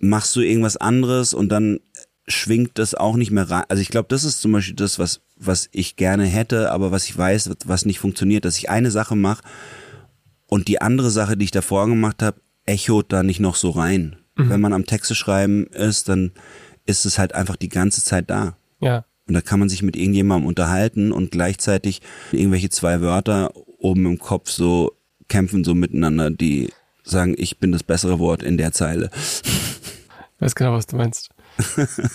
machst 0.00 0.34
du 0.34 0.40
irgendwas 0.40 0.78
anderes 0.78 1.34
und 1.34 1.50
dann 1.50 1.80
schwingt 2.26 2.78
das 2.78 2.94
auch 2.94 3.16
nicht 3.16 3.30
mehr 3.30 3.50
rein. 3.50 3.64
Also 3.68 3.82
ich 3.82 3.90
glaube, 3.90 4.08
das 4.08 4.24
ist 4.24 4.40
zum 4.40 4.52
Beispiel 4.52 4.74
das, 4.74 4.98
was, 4.98 5.20
was 5.36 5.68
ich 5.72 5.96
gerne 5.96 6.24
hätte, 6.24 6.72
aber 6.72 6.90
was 6.92 7.10
ich 7.10 7.18
weiß, 7.18 7.50
was 7.66 7.84
nicht 7.84 7.98
funktioniert, 7.98 8.46
dass 8.46 8.56
ich 8.56 8.70
eine 8.70 8.90
Sache 8.90 9.16
mache 9.16 9.42
und 10.46 10.68
die 10.68 10.80
andere 10.80 11.10
Sache, 11.10 11.36
die 11.36 11.44
ich 11.44 11.50
davor 11.50 11.86
gemacht 11.86 12.22
habe, 12.22 12.40
echot 12.64 13.12
da 13.12 13.22
nicht 13.22 13.40
noch 13.40 13.54
so 13.54 13.68
rein. 13.68 14.16
Mhm. 14.34 14.48
Wenn 14.48 14.62
man 14.62 14.72
am 14.72 14.86
Texte 14.86 15.14
schreiben 15.14 15.66
ist, 15.66 16.08
dann 16.08 16.32
ist 16.86 17.04
es 17.04 17.18
halt 17.18 17.34
einfach 17.34 17.56
die 17.56 17.68
ganze 17.68 18.02
Zeit 18.02 18.30
da. 18.30 18.56
Ja. 18.80 19.04
Und 19.30 19.34
da 19.34 19.42
kann 19.42 19.60
man 19.60 19.68
sich 19.68 19.84
mit 19.84 19.94
irgendjemandem 19.94 20.48
unterhalten 20.48 21.12
und 21.12 21.30
gleichzeitig 21.30 22.00
irgendwelche 22.32 22.68
zwei 22.68 23.00
Wörter 23.00 23.52
oben 23.80 24.06
im 24.06 24.18
Kopf 24.18 24.50
so 24.50 24.92
kämpfen 25.28 25.64
so 25.64 25.74
miteinander, 25.74 26.30
die 26.30 26.72
sagen, 27.02 27.34
ich 27.38 27.58
bin 27.58 27.72
das 27.72 27.82
bessere 27.82 28.18
Wort 28.18 28.42
in 28.42 28.56
der 28.56 28.72
Zeile. 28.72 29.10
Ich 29.14 30.40
weiß 30.40 30.54
genau, 30.54 30.72
was 30.72 30.86
du 30.86 30.96
meinst. 30.96 31.30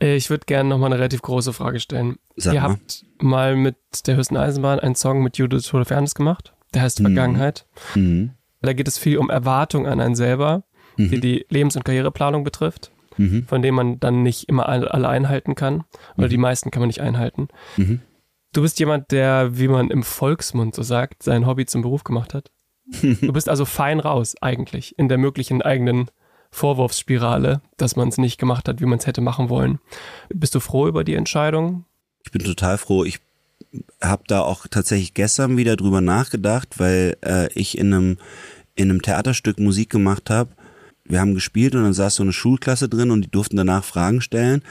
Ich 0.00 0.28
würde 0.28 0.44
gerne 0.46 0.68
noch 0.68 0.78
mal 0.78 0.86
eine 0.86 0.96
relativ 0.96 1.22
große 1.22 1.52
Frage 1.52 1.80
stellen. 1.80 2.16
Sag 2.36 2.54
Ihr 2.54 2.60
mal. 2.60 2.70
habt 2.70 3.04
mal 3.22 3.56
mit 3.56 3.76
der 4.06 4.16
höchsten 4.16 4.36
Eisenbahn 4.36 4.80
einen 4.80 4.96
Song 4.96 5.22
mit 5.22 5.38
Judith 5.38 5.72
Holofernes 5.72 6.14
gemacht. 6.14 6.52
Der 6.74 6.82
heißt 6.82 7.00
Vergangenheit. 7.00 7.64
Mhm. 7.94 8.32
Da 8.60 8.72
geht 8.72 8.88
es 8.88 8.98
viel 8.98 9.16
um 9.18 9.30
Erwartung 9.30 9.86
an 9.86 10.00
einen 10.00 10.16
selber, 10.16 10.64
die 10.98 11.20
die 11.20 11.46
Lebens- 11.48 11.76
und 11.76 11.84
Karriereplanung 11.84 12.44
betrifft, 12.44 12.90
Mhm. 13.16 13.46
von 13.46 13.62
dem 13.62 13.76
man 13.76 14.00
dann 14.00 14.22
nicht 14.24 14.48
immer 14.48 14.68
alle, 14.68 14.92
einhalten 15.08 15.54
kann. 15.54 15.84
Oder 16.18 16.28
die 16.28 16.36
meisten 16.38 16.70
kann 16.72 16.80
man 16.80 16.88
nicht 16.88 17.00
einhalten. 17.00 17.48
Mhm. 17.76 18.00
Du 18.54 18.62
bist 18.62 18.78
jemand, 18.78 19.10
der, 19.10 19.58
wie 19.58 19.66
man 19.66 19.90
im 19.90 20.04
Volksmund 20.04 20.76
so 20.76 20.82
sagt, 20.82 21.24
sein 21.24 21.44
Hobby 21.44 21.66
zum 21.66 21.82
Beruf 21.82 22.04
gemacht 22.04 22.32
hat. 22.34 22.50
Du 23.02 23.32
bist 23.32 23.48
also 23.48 23.64
fein 23.64 23.98
raus, 23.98 24.36
eigentlich, 24.40 24.98
in 24.98 25.08
der 25.08 25.18
möglichen 25.18 25.60
eigenen 25.60 26.10
Vorwurfsspirale, 26.52 27.62
dass 27.76 27.96
man 27.96 28.08
es 28.08 28.16
nicht 28.16 28.38
gemacht 28.38 28.68
hat, 28.68 28.80
wie 28.80 28.86
man 28.86 29.00
es 29.00 29.06
hätte 29.06 29.20
machen 29.20 29.48
wollen. 29.48 29.80
Bist 30.28 30.54
du 30.54 30.60
froh 30.60 30.86
über 30.86 31.02
die 31.02 31.14
Entscheidung? 31.14 31.84
Ich 32.24 32.30
bin 32.30 32.44
total 32.44 32.78
froh. 32.78 33.04
Ich 33.04 33.18
habe 34.00 34.22
da 34.28 34.42
auch 34.42 34.68
tatsächlich 34.68 35.14
gestern 35.14 35.56
wieder 35.56 35.74
drüber 35.74 36.00
nachgedacht, 36.00 36.78
weil 36.78 37.16
äh, 37.22 37.52
ich 37.54 37.76
in 37.76 37.92
einem 37.92 38.18
in 38.76 38.90
einem 38.90 39.02
Theaterstück 39.02 39.58
Musik 39.58 39.90
gemacht 39.90 40.30
habe. 40.30 40.50
Wir 41.06 41.20
haben 41.20 41.34
gespielt 41.34 41.74
und 41.74 41.82
dann 41.82 41.92
saß 41.92 42.14
so 42.14 42.22
eine 42.22 42.32
Schulklasse 42.32 42.88
drin 42.88 43.10
und 43.10 43.22
die 43.22 43.30
durften 43.30 43.56
danach 43.56 43.84
Fragen 43.84 44.20
stellen. 44.20 44.62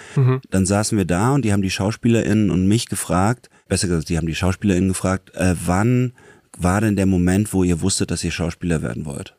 Dann 0.50 0.66
saßen 0.66 0.98
wir 0.98 1.06
da 1.06 1.34
und 1.34 1.46
die 1.46 1.54
haben 1.54 1.62
die 1.62 1.70
SchauspielerInnen 1.70 2.50
und 2.50 2.68
mich 2.68 2.88
gefragt, 2.88 3.50
besser 3.68 3.88
gesagt, 3.88 4.10
die 4.10 4.18
haben 4.18 4.28
die 4.28 4.36
SchauspielerInnen 4.36 4.90
gefragt, 4.90 5.36
äh, 5.36 5.56
wann 5.66 6.14
war 6.58 6.82
denn 6.82 6.96
der 6.96 7.06
Moment, 7.06 7.54
wo 7.54 7.64
ihr 7.64 7.82
wusstet, 7.82 8.10
dass 8.12 8.24
ihr 8.24 8.32
Schauspieler 8.32 8.82
werden 8.82 9.06
wollt? 9.06 9.36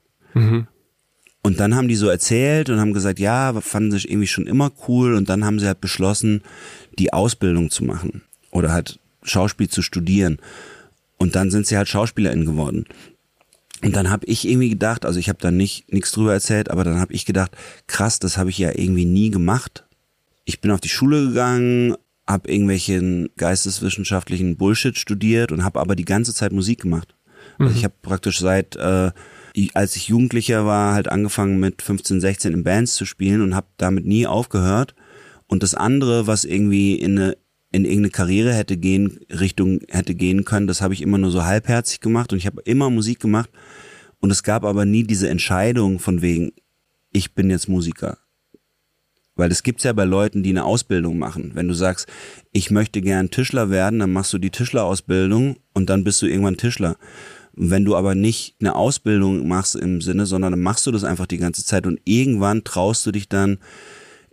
Und 1.42 1.60
dann 1.60 1.74
haben 1.76 1.88
die 1.88 1.96
so 1.96 2.08
erzählt 2.08 2.70
und 2.70 2.80
haben 2.80 2.94
gesagt, 2.94 3.18
ja, 3.18 3.60
fanden 3.60 3.90
sich 3.90 4.08
irgendwie 4.08 4.26
schon 4.26 4.46
immer 4.46 4.72
cool 4.88 5.14
und 5.14 5.28
dann 5.28 5.44
haben 5.44 5.58
sie 5.58 5.66
halt 5.66 5.80
beschlossen, 5.80 6.42
die 6.98 7.12
Ausbildung 7.12 7.70
zu 7.70 7.84
machen 7.84 8.22
oder 8.50 8.72
halt 8.72 8.98
Schauspiel 9.22 9.68
zu 9.68 9.82
studieren. 9.82 10.38
Und 11.18 11.34
dann 11.36 11.50
sind 11.50 11.66
sie 11.66 11.76
halt 11.76 11.88
SchauspielerInnen 11.88 12.46
geworden. 12.46 12.86
Und 13.84 13.96
dann 13.96 14.10
habe 14.10 14.26
ich 14.26 14.48
irgendwie 14.48 14.70
gedacht, 14.70 15.04
also 15.04 15.18
ich 15.18 15.28
habe 15.28 15.38
da 15.40 15.50
nicht 15.50 15.92
nichts 15.92 16.12
drüber 16.12 16.32
erzählt, 16.32 16.70
aber 16.70 16.84
dann 16.84 17.00
habe 17.00 17.12
ich 17.12 17.26
gedacht, 17.26 17.52
krass, 17.86 18.18
das 18.18 18.38
habe 18.38 18.50
ich 18.50 18.58
ja 18.58 18.70
irgendwie 18.74 19.04
nie 19.04 19.30
gemacht. 19.30 19.84
Ich 20.44 20.60
bin 20.60 20.70
auf 20.70 20.80
die 20.80 20.88
Schule 20.88 21.28
gegangen, 21.28 21.94
habe 22.26 22.50
irgendwelchen 22.50 23.28
geisteswissenschaftlichen 23.36 24.56
Bullshit 24.56 24.96
studiert 24.96 25.52
und 25.52 25.64
habe 25.64 25.80
aber 25.80 25.96
die 25.96 26.04
ganze 26.04 26.34
Zeit 26.34 26.52
Musik 26.52 26.82
gemacht. 26.82 27.14
Also 27.58 27.74
ich 27.76 27.84
habe 27.84 27.94
praktisch 28.02 28.40
seit 28.40 28.74
äh, 28.76 29.10
als 29.74 29.96
ich 29.96 30.08
Jugendlicher 30.08 30.66
war, 30.66 30.94
halt 30.94 31.08
angefangen 31.08 31.60
mit 31.60 31.82
15, 31.82 32.20
16 32.20 32.52
in 32.52 32.64
Bands 32.64 32.94
zu 32.94 33.04
spielen 33.04 33.40
und 33.40 33.54
habe 33.54 33.68
damit 33.76 34.04
nie 34.04 34.26
aufgehört. 34.26 34.94
Und 35.46 35.62
das 35.62 35.74
andere, 35.74 36.26
was 36.26 36.44
irgendwie 36.44 36.94
in 36.94 37.18
eine 37.18 37.36
in 37.74 37.84
irgendeine 37.84 38.10
Karriere 38.10 38.54
hätte 38.54 38.76
gehen 38.76 39.18
Richtung 39.28 39.80
hätte 39.88 40.14
gehen 40.14 40.44
können, 40.44 40.68
das 40.68 40.80
habe 40.80 40.94
ich 40.94 41.02
immer 41.02 41.18
nur 41.18 41.32
so 41.32 41.44
halbherzig 41.44 41.98
gemacht 41.98 42.32
und 42.32 42.38
ich 42.38 42.46
habe 42.46 42.62
immer 42.62 42.88
Musik 42.88 43.18
gemacht 43.18 43.50
und 44.20 44.30
es 44.30 44.44
gab 44.44 44.64
aber 44.64 44.84
nie 44.84 45.02
diese 45.02 45.28
Entscheidung 45.28 45.98
von 45.98 46.22
wegen 46.22 46.52
ich 47.12 47.34
bin 47.34 47.50
jetzt 47.50 47.68
Musiker. 47.68 48.18
Weil 49.34 49.48
das 49.48 49.64
gibt's 49.64 49.82
ja 49.82 49.92
bei 49.92 50.04
Leuten, 50.04 50.44
die 50.44 50.50
eine 50.50 50.64
Ausbildung 50.64 51.18
machen. 51.18 51.52
Wenn 51.54 51.66
du 51.66 51.74
sagst, 51.74 52.06
ich 52.52 52.70
möchte 52.70 53.00
gern 53.00 53.30
Tischler 53.30 53.70
werden, 53.70 53.98
dann 53.98 54.12
machst 54.12 54.32
du 54.32 54.38
die 54.38 54.50
Tischlerausbildung 54.50 55.56
und 55.72 55.90
dann 55.90 56.04
bist 56.04 56.22
du 56.22 56.26
irgendwann 56.26 56.56
Tischler. 56.56 56.96
Wenn 57.54 57.84
du 57.84 57.96
aber 57.96 58.14
nicht 58.14 58.54
eine 58.60 58.76
Ausbildung 58.76 59.48
machst 59.48 59.74
im 59.74 60.00
Sinne, 60.00 60.26
sondern 60.26 60.52
dann 60.52 60.62
machst 60.62 60.86
du 60.86 60.92
das 60.92 61.02
einfach 61.02 61.26
die 61.26 61.38
ganze 61.38 61.64
Zeit 61.64 61.88
und 61.88 62.00
irgendwann 62.04 62.62
traust 62.62 63.04
du 63.06 63.10
dich 63.10 63.28
dann 63.28 63.58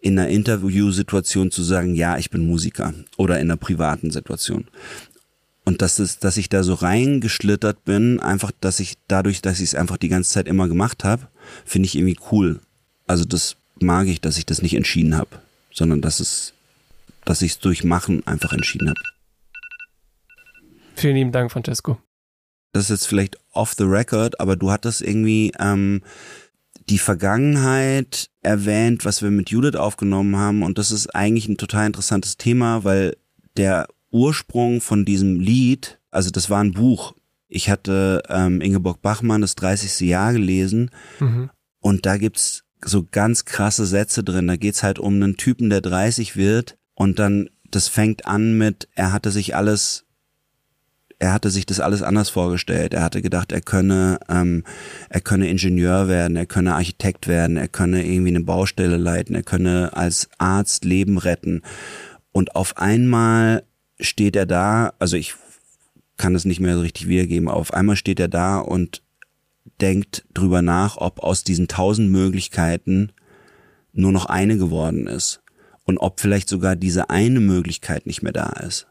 in 0.02 0.18
einer 0.18 0.30
Interviewsituation 0.30 1.52
zu 1.52 1.64
sagen, 1.64 1.96
ja, 1.96 2.18
ich 2.18 2.30
bin 2.32 2.46
Musiker 2.46 2.94
oder 3.18 3.40
in 3.40 3.50
einer 3.50 3.58
privaten 3.58 4.12
Situation. 4.12 4.68
Und 5.64 5.84
dass, 5.84 6.00
es, 6.00 6.18
dass 6.18 6.38
ich 6.38 6.50
da 6.50 6.64
so 6.64 6.74
reingeschlittert 6.74 7.86
bin, 7.86 8.20
einfach, 8.20 8.52
dass 8.60 8.80
ich 8.80 8.98
dadurch, 9.08 9.42
dass 9.42 9.60
ich 9.60 9.70
es 9.70 9.76
einfach 9.76 9.98
die 9.98 10.10
ganze 10.10 10.32
Zeit 10.32 10.48
immer 10.48 10.68
gemacht 10.68 11.04
habe, 11.04 11.28
finde 11.66 11.86
ich 11.86 11.96
irgendwie 11.96 12.18
cool. 12.32 12.60
Also 13.06 13.26
das 13.26 13.58
mag 13.80 14.08
ich, 14.08 14.22
dass 14.22 14.38
ich 14.38 14.46
das 14.48 14.64
nicht 14.64 14.74
entschieden 14.74 15.16
habe, 15.16 15.30
sondern 15.72 16.02
dass 16.02 16.20
es, 16.20 16.54
dass 17.24 17.44
ich 17.44 17.52
es 17.52 17.60
durch 17.60 17.84
Machen 17.84 18.26
einfach 18.26 18.54
entschieden 18.54 18.90
habe. 18.90 19.00
Vielen 20.96 21.16
lieben 21.16 21.32
Dank, 21.32 21.52
Francesco. 21.52 22.00
das 22.74 22.86
ist 22.86 22.90
jetzt 22.90 23.08
vielleicht 23.08 23.38
off 23.54 23.76
the 23.78 23.84
record, 23.84 24.40
aber 24.40 24.56
du 24.56 24.72
hattest 24.72 25.02
irgendwie 25.02 25.52
ähm, 25.60 26.02
die 26.90 26.98
Vergangenheit 27.00 28.30
erwähnt, 28.42 29.06
was 29.06 29.22
wir 29.22 29.32
mit 29.32 29.50
Judith 29.50 29.76
aufgenommen 29.76 30.36
haben 30.36 30.64
und 30.64 30.78
das 30.78 30.92
ist 30.92 31.14
eigentlich 31.16 31.48
ein 31.48 31.58
total 31.58 31.88
interessantes 31.88 32.38
Thema, 32.38 32.84
weil 32.84 33.16
der 33.58 33.88
Ursprung 34.12 34.82
von 34.82 35.06
diesem 35.06 35.40
Lied, 35.40 36.00
also 36.12 36.30
das 36.32 36.50
war 36.50 36.62
ein 36.64 36.74
Buch. 36.74 37.14
Ich 37.48 37.70
hatte 37.70 38.24
ähm, 38.30 38.62
Ingeborg 38.62 39.02
Bachmann 39.02 39.42
das 39.42 39.56
30. 39.56 40.08
Jahr 40.08 40.34
gelesen 40.34 40.90
Mhm. 41.20 41.50
und 41.80 42.06
da 42.06 42.18
gibt's 42.18 42.64
so 42.84 43.06
ganz 43.10 43.46
krasse 43.46 43.86
Sätze 43.86 44.24
drin. 44.24 44.48
Da 44.48 44.56
geht's 44.56 44.84
halt 44.84 45.00
um 45.00 45.16
einen 45.16 45.38
Typen, 45.38 45.70
der 45.70 45.82
30 45.82 46.36
wird 46.36 46.78
und 46.96 47.20
dann, 47.20 47.50
das 47.70 47.88
fängt 47.88 48.26
an 48.26 48.58
mit, 48.58 48.88
er 48.96 49.14
hatte 49.14 49.32
sich 49.32 49.56
alles, 49.56 50.06
er 51.22 51.34
hatte 51.34 51.52
sich 51.52 51.68
das 51.68 51.80
alles 51.80 52.02
anders 52.02 52.30
vorgestellt. 52.30 52.96
Er 52.96 53.04
hatte 53.04 53.22
gedacht, 53.22 53.52
er 53.52 53.62
könne, 53.62 54.20
ähm, 54.28 54.64
er 55.08 55.22
könne 55.22 55.50
Ingenieur 55.50 56.08
werden, 56.08 56.36
er 56.36 56.48
könne 56.48 56.74
Architekt 56.74 57.28
werden, 57.28 57.58
er 57.58 57.68
könne 57.68 58.04
irgendwie 58.04 58.30
eine 58.30 58.44
Baustelle 58.44 58.98
leiten, 58.98 59.36
er 59.36 59.44
könne 59.44 59.96
als 59.96 60.30
Arzt 60.40 60.84
Leben 60.84 61.20
retten. 61.20 61.62
Und 62.32 62.56
auf 62.56 62.78
einmal 62.80 63.62
steht 64.00 64.36
er 64.36 64.48
da, 64.48 64.94
also 64.98 65.16
ich 65.16 65.36
kann 66.18 66.34
es 66.34 66.44
nicht 66.44 66.60
mehr 66.60 66.74
so 66.74 66.82
richtig 66.82 67.08
wiedergeben, 67.08 67.50
aber 67.50 67.60
auf 67.60 67.72
einmal 67.76 67.98
steht 67.98 68.20
er 68.20 68.28
da 68.28 68.58
und 68.58 69.04
denkt 69.80 70.26
drüber 70.34 70.64
nach, 70.64 70.98
ob 70.98 71.20
aus 71.20 71.44
diesen 71.44 71.68
tausend 71.68 72.10
Möglichkeiten 72.10 73.12
nur 73.94 74.12
noch 74.12 74.26
eine 74.26 74.58
geworden 74.58 75.06
ist 75.06 75.44
und 75.84 76.00
ob 76.00 76.20
vielleicht 76.20 76.50
sogar 76.50 76.76
diese 76.76 77.12
eine 77.12 77.42
Möglichkeit 77.42 78.08
nicht 78.08 78.24
mehr 78.24 78.34
da 78.34 78.54
ist. 78.66 78.88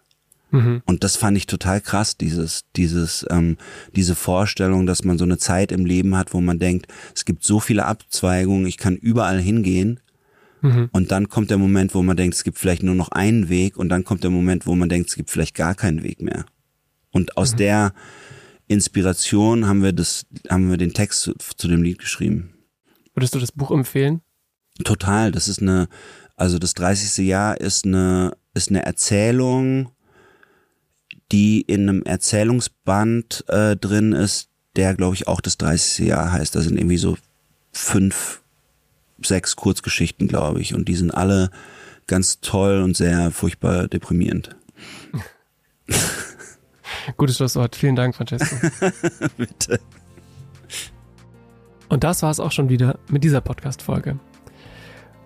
Mhm. 0.50 0.82
Und 0.84 1.04
das 1.04 1.16
fand 1.16 1.36
ich 1.36 1.46
total 1.46 1.80
krass, 1.80 2.16
dieses, 2.16 2.64
dieses, 2.76 3.24
ähm, 3.30 3.56
diese 3.94 4.14
Vorstellung, 4.14 4.86
dass 4.86 5.04
man 5.04 5.18
so 5.18 5.24
eine 5.24 5.38
Zeit 5.38 5.72
im 5.72 5.86
Leben 5.86 6.16
hat, 6.16 6.34
wo 6.34 6.40
man 6.40 6.58
denkt, 6.58 6.86
es 7.14 7.24
gibt 7.24 7.44
so 7.44 7.60
viele 7.60 7.86
Abzweigungen, 7.86 8.66
ich 8.66 8.78
kann 8.78 8.96
überall 8.96 9.40
hingehen 9.40 10.00
Mhm. 10.62 10.88
Und 10.92 11.10
dann 11.10 11.28
kommt 11.28 11.50
der 11.50 11.58
Moment, 11.58 11.94
wo 11.94 12.02
man 12.02 12.16
denkt, 12.16 12.36
es 12.36 12.44
gibt 12.44 12.58
vielleicht 12.58 12.82
nur 12.82 12.94
noch 12.94 13.10
einen 13.10 13.48
Weg 13.48 13.76
und 13.76 13.88
dann 13.88 14.04
kommt 14.04 14.24
der 14.24 14.30
Moment, 14.30 14.66
wo 14.66 14.74
man 14.74 14.88
denkt, 14.88 15.08
es 15.08 15.16
gibt 15.16 15.30
vielleicht 15.30 15.54
gar 15.54 15.74
keinen 15.74 16.02
Weg 16.02 16.20
mehr. 16.20 16.44
Und 17.10 17.36
aus 17.36 17.52
mhm. 17.52 17.56
der 17.58 17.94
Inspiration 18.66 19.66
haben 19.66 19.82
wir 19.82 19.92
das, 19.92 20.26
haben 20.48 20.70
wir 20.70 20.76
den 20.76 20.92
Text 20.92 21.22
zu, 21.22 21.34
zu 21.34 21.68
dem 21.68 21.82
Lied 21.82 21.98
geschrieben. 21.98 22.54
Würdest 23.14 23.34
du 23.34 23.38
das 23.38 23.52
Buch 23.52 23.70
empfehlen? 23.70 24.20
Total. 24.84 25.32
Das 25.32 25.48
ist 25.48 25.60
eine, 25.60 25.88
also 26.36 26.58
das 26.58 26.74
30. 26.74 27.26
Jahr 27.26 27.60
ist 27.60 27.84
eine, 27.84 28.36
ist 28.54 28.70
eine 28.70 28.84
Erzählung, 28.84 29.90
die 31.32 31.60
in 31.60 31.88
einem 31.88 32.02
Erzählungsband 32.02 33.44
äh, 33.48 33.76
drin 33.76 34.12
ist, 34.12 34.48
der 34.76 34.94
glaube 34.94 35.14
ich 35.14 35.28
auch 35.28 35.40
das 35.40 35.58
30. 35.58 36.06
Jahr 36.06 36.32
heißt. 36.32 36.54
Da 36.54 36.60
sind 36.60 36.78
irgendwie 36.78 36.96
so 36.96 37.16
fünf, 37.72 38.42
sechs 39.22 39.56
Kurzgeschichten, 39.56 40.28
glaube 40.28 40.60
ich. 40.60 40.74
Und 40.74 40.88
die 40.88 40.96
sind 40.96 41.12
alle 41.12 41.50
ganz 42.06 42.40
toll 42.40 42.82
und 42.82 42.96
sehr 42.96 43.30
furchtbar 43.30 43.88
deprimierend. 43.88 44.56
Gutes 47.16 47.36
Schlusswort. 47.36 47.76
Vielen 47.76 47.96
Dank, 47.96 48.14
Francesco. 48.14 48.56
Bitte. 49.36 49.80
Und 51.88 52.04
das 52.04 52.22
war 52.22 52.30
es 52.30 52.40
auch 52.40 52.52
schon 52.52 52.68
wieder 52.68 52.98
mit 53.08 53.24
dieser 53.24 53.40
Podcast-Folge. 53.40 54.18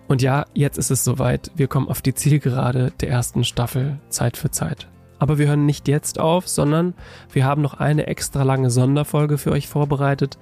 Und 0.07 0.21
ja, 0.21 0.45
jetzt 0.53 0.77
ist 0.77 0.91
es 0.91 1.03
soweit. 1.03 1.51
Wir 1.55 1.67
kommen 1.67 1.87
auf 1.87 2.01
die 2.01 2.13
Zielgerade 2.13 2.91
der 3.01 3.09
ersten 3.09 3.43
Staffel 3.43 3.99
Zeit 4.09 4.37
für 4.37 4.51
Zeit. 4.51 4.87
Aber 5.25 5.39
wir 5.39 5.47
hören 5.47 5.65
nicht 5.65 5.87
jetzt 5.87 6.19
auf, 6.19 6.47
sondern 6.47 6.93
wir 7.33 7.45
haben 7.45 7.63
noch 7.63 7.73
eine 7.73 8.05
extra 8.05 8.43
lange 8.43 8.69
Sonderfolge 8.69 9.39
für 9.39 9.51
euch 9.51 9.67
vorbereitet, 9.67 10.37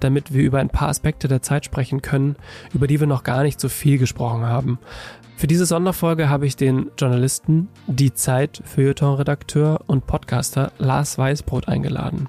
damit 0.00 0.34
wir 0.34 0.42
über 0.42 0.58
ein 0.58 0.70
paar 0.70 0.88
Aspekte 0.88 1.28
der 1.28 1.40
Zeit 1.40 1.64
sprechen 1.64 2.02
können, 2.02 2.34
über 2.72 2.88
die 2.88 2.98
wir 2.98 3.06
noch 3.06 3.22
gar 3.22 3.44
nicht 3.44 3.60
so 3.60 3.68
viel 3.68 3.96
gesprochen 3.96 4.44
haben. 4.44 4.80
Für 5.36 5.46
diese 5.46 5.66
Sonderfolge 5.66 6.28
habe 6.30 6.46
ich 6.46 6.56
den 6.56 6.90
Journalisten, 6.98 7.68
die 7.86 8.12
Zeit, 8.12 8.60
Feuilleton-Redakteur 8.64 9.82
und 9.86 10.08
Podcaster 10.08 10.72
Lars 10.78 11.16
Weißbrot 11.16 11.68
eingeladen. 11.68 12.28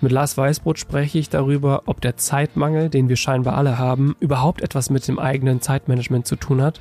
Mit 0.00 0.12
Lars 0.12 0.36
Weißbrot 0.36 0.78
spreche 0.78 1.18
ich 1.18 1.30
darüber, 1.30 1.82
ob 1.86 2.00
der 2.00 2.16
Zeitmangel, 2.16 2.90
den 2.90 3.08
wir 3.08 3.16
scheinbar 3.16 3.56
alle 3.56 3.76
haben, 3.76 4.14
überhaupt 4.20 4.60
etwas 4.60 4.88
mit 4.88 5.08
dem 5.08 5.18
eigenen 5.18 5.60
Zeitmanagement 5.60 6.28
zu 6.28 6.36
tun 6.36 6.62
hat 6.62 6.80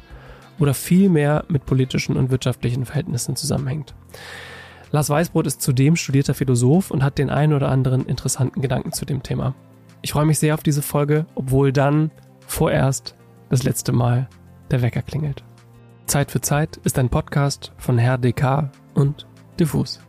oder 0.59 0.73
vielmehr 0.73 1.45
mit 1.47 1.65
politischen 1.65 2.17
und 2.17 2.31
wirtschaftlichen 2.31 2.85
Verhältnissen 2.85 3.35
zusammenhängt. 3.35 3.95
Lars 4.91 5.09
Weißbrot 5.09 5.47
ist 5.47 5.61
zudem 5.61 5.95
studierter 5.95 6.33
Philosoph 6.33 6.91
und 6.91 7.03
hat 7.03 7.17
den 7.17 7.29
einen 7.29 7.53
oder 7.53 7.69
anderen 7.69 8.05
interessanten 8.05 8.61
Gedanken 8.61 8.93
zu 8.93 9.05
dem 9.05 9.21
Thema. 9.21 9.53
Ich 10.01 10.13
freue 10.13 10.25
mich 10.25 10.39
sehr 10.39 10.53
auf 10.53 10.63
diese 10.63 10.81
Folge, 10.81 11.25
obwohl 11.35 11.73
dann 11.73 12.11
vorerst 12.45 13.15
das 13.49 13.63
letzte 13.63 13.91
Mal 13.91 14.29
der 14.71 14.81
Wecker 14.81 15.01
klingelt. 15.01 15.43
Zeit 16.05 16.31
für 16.31 16.41
Zeit 16.41 16.77
ist 16.83 16.97
ein 16.99 17.09
Podcast 17.09 17.73
von 17.77 17.97
Herr 17.97 18.17
DK 18.17 18.71
und 18.93 19.27
Diffus. 19.59 19.99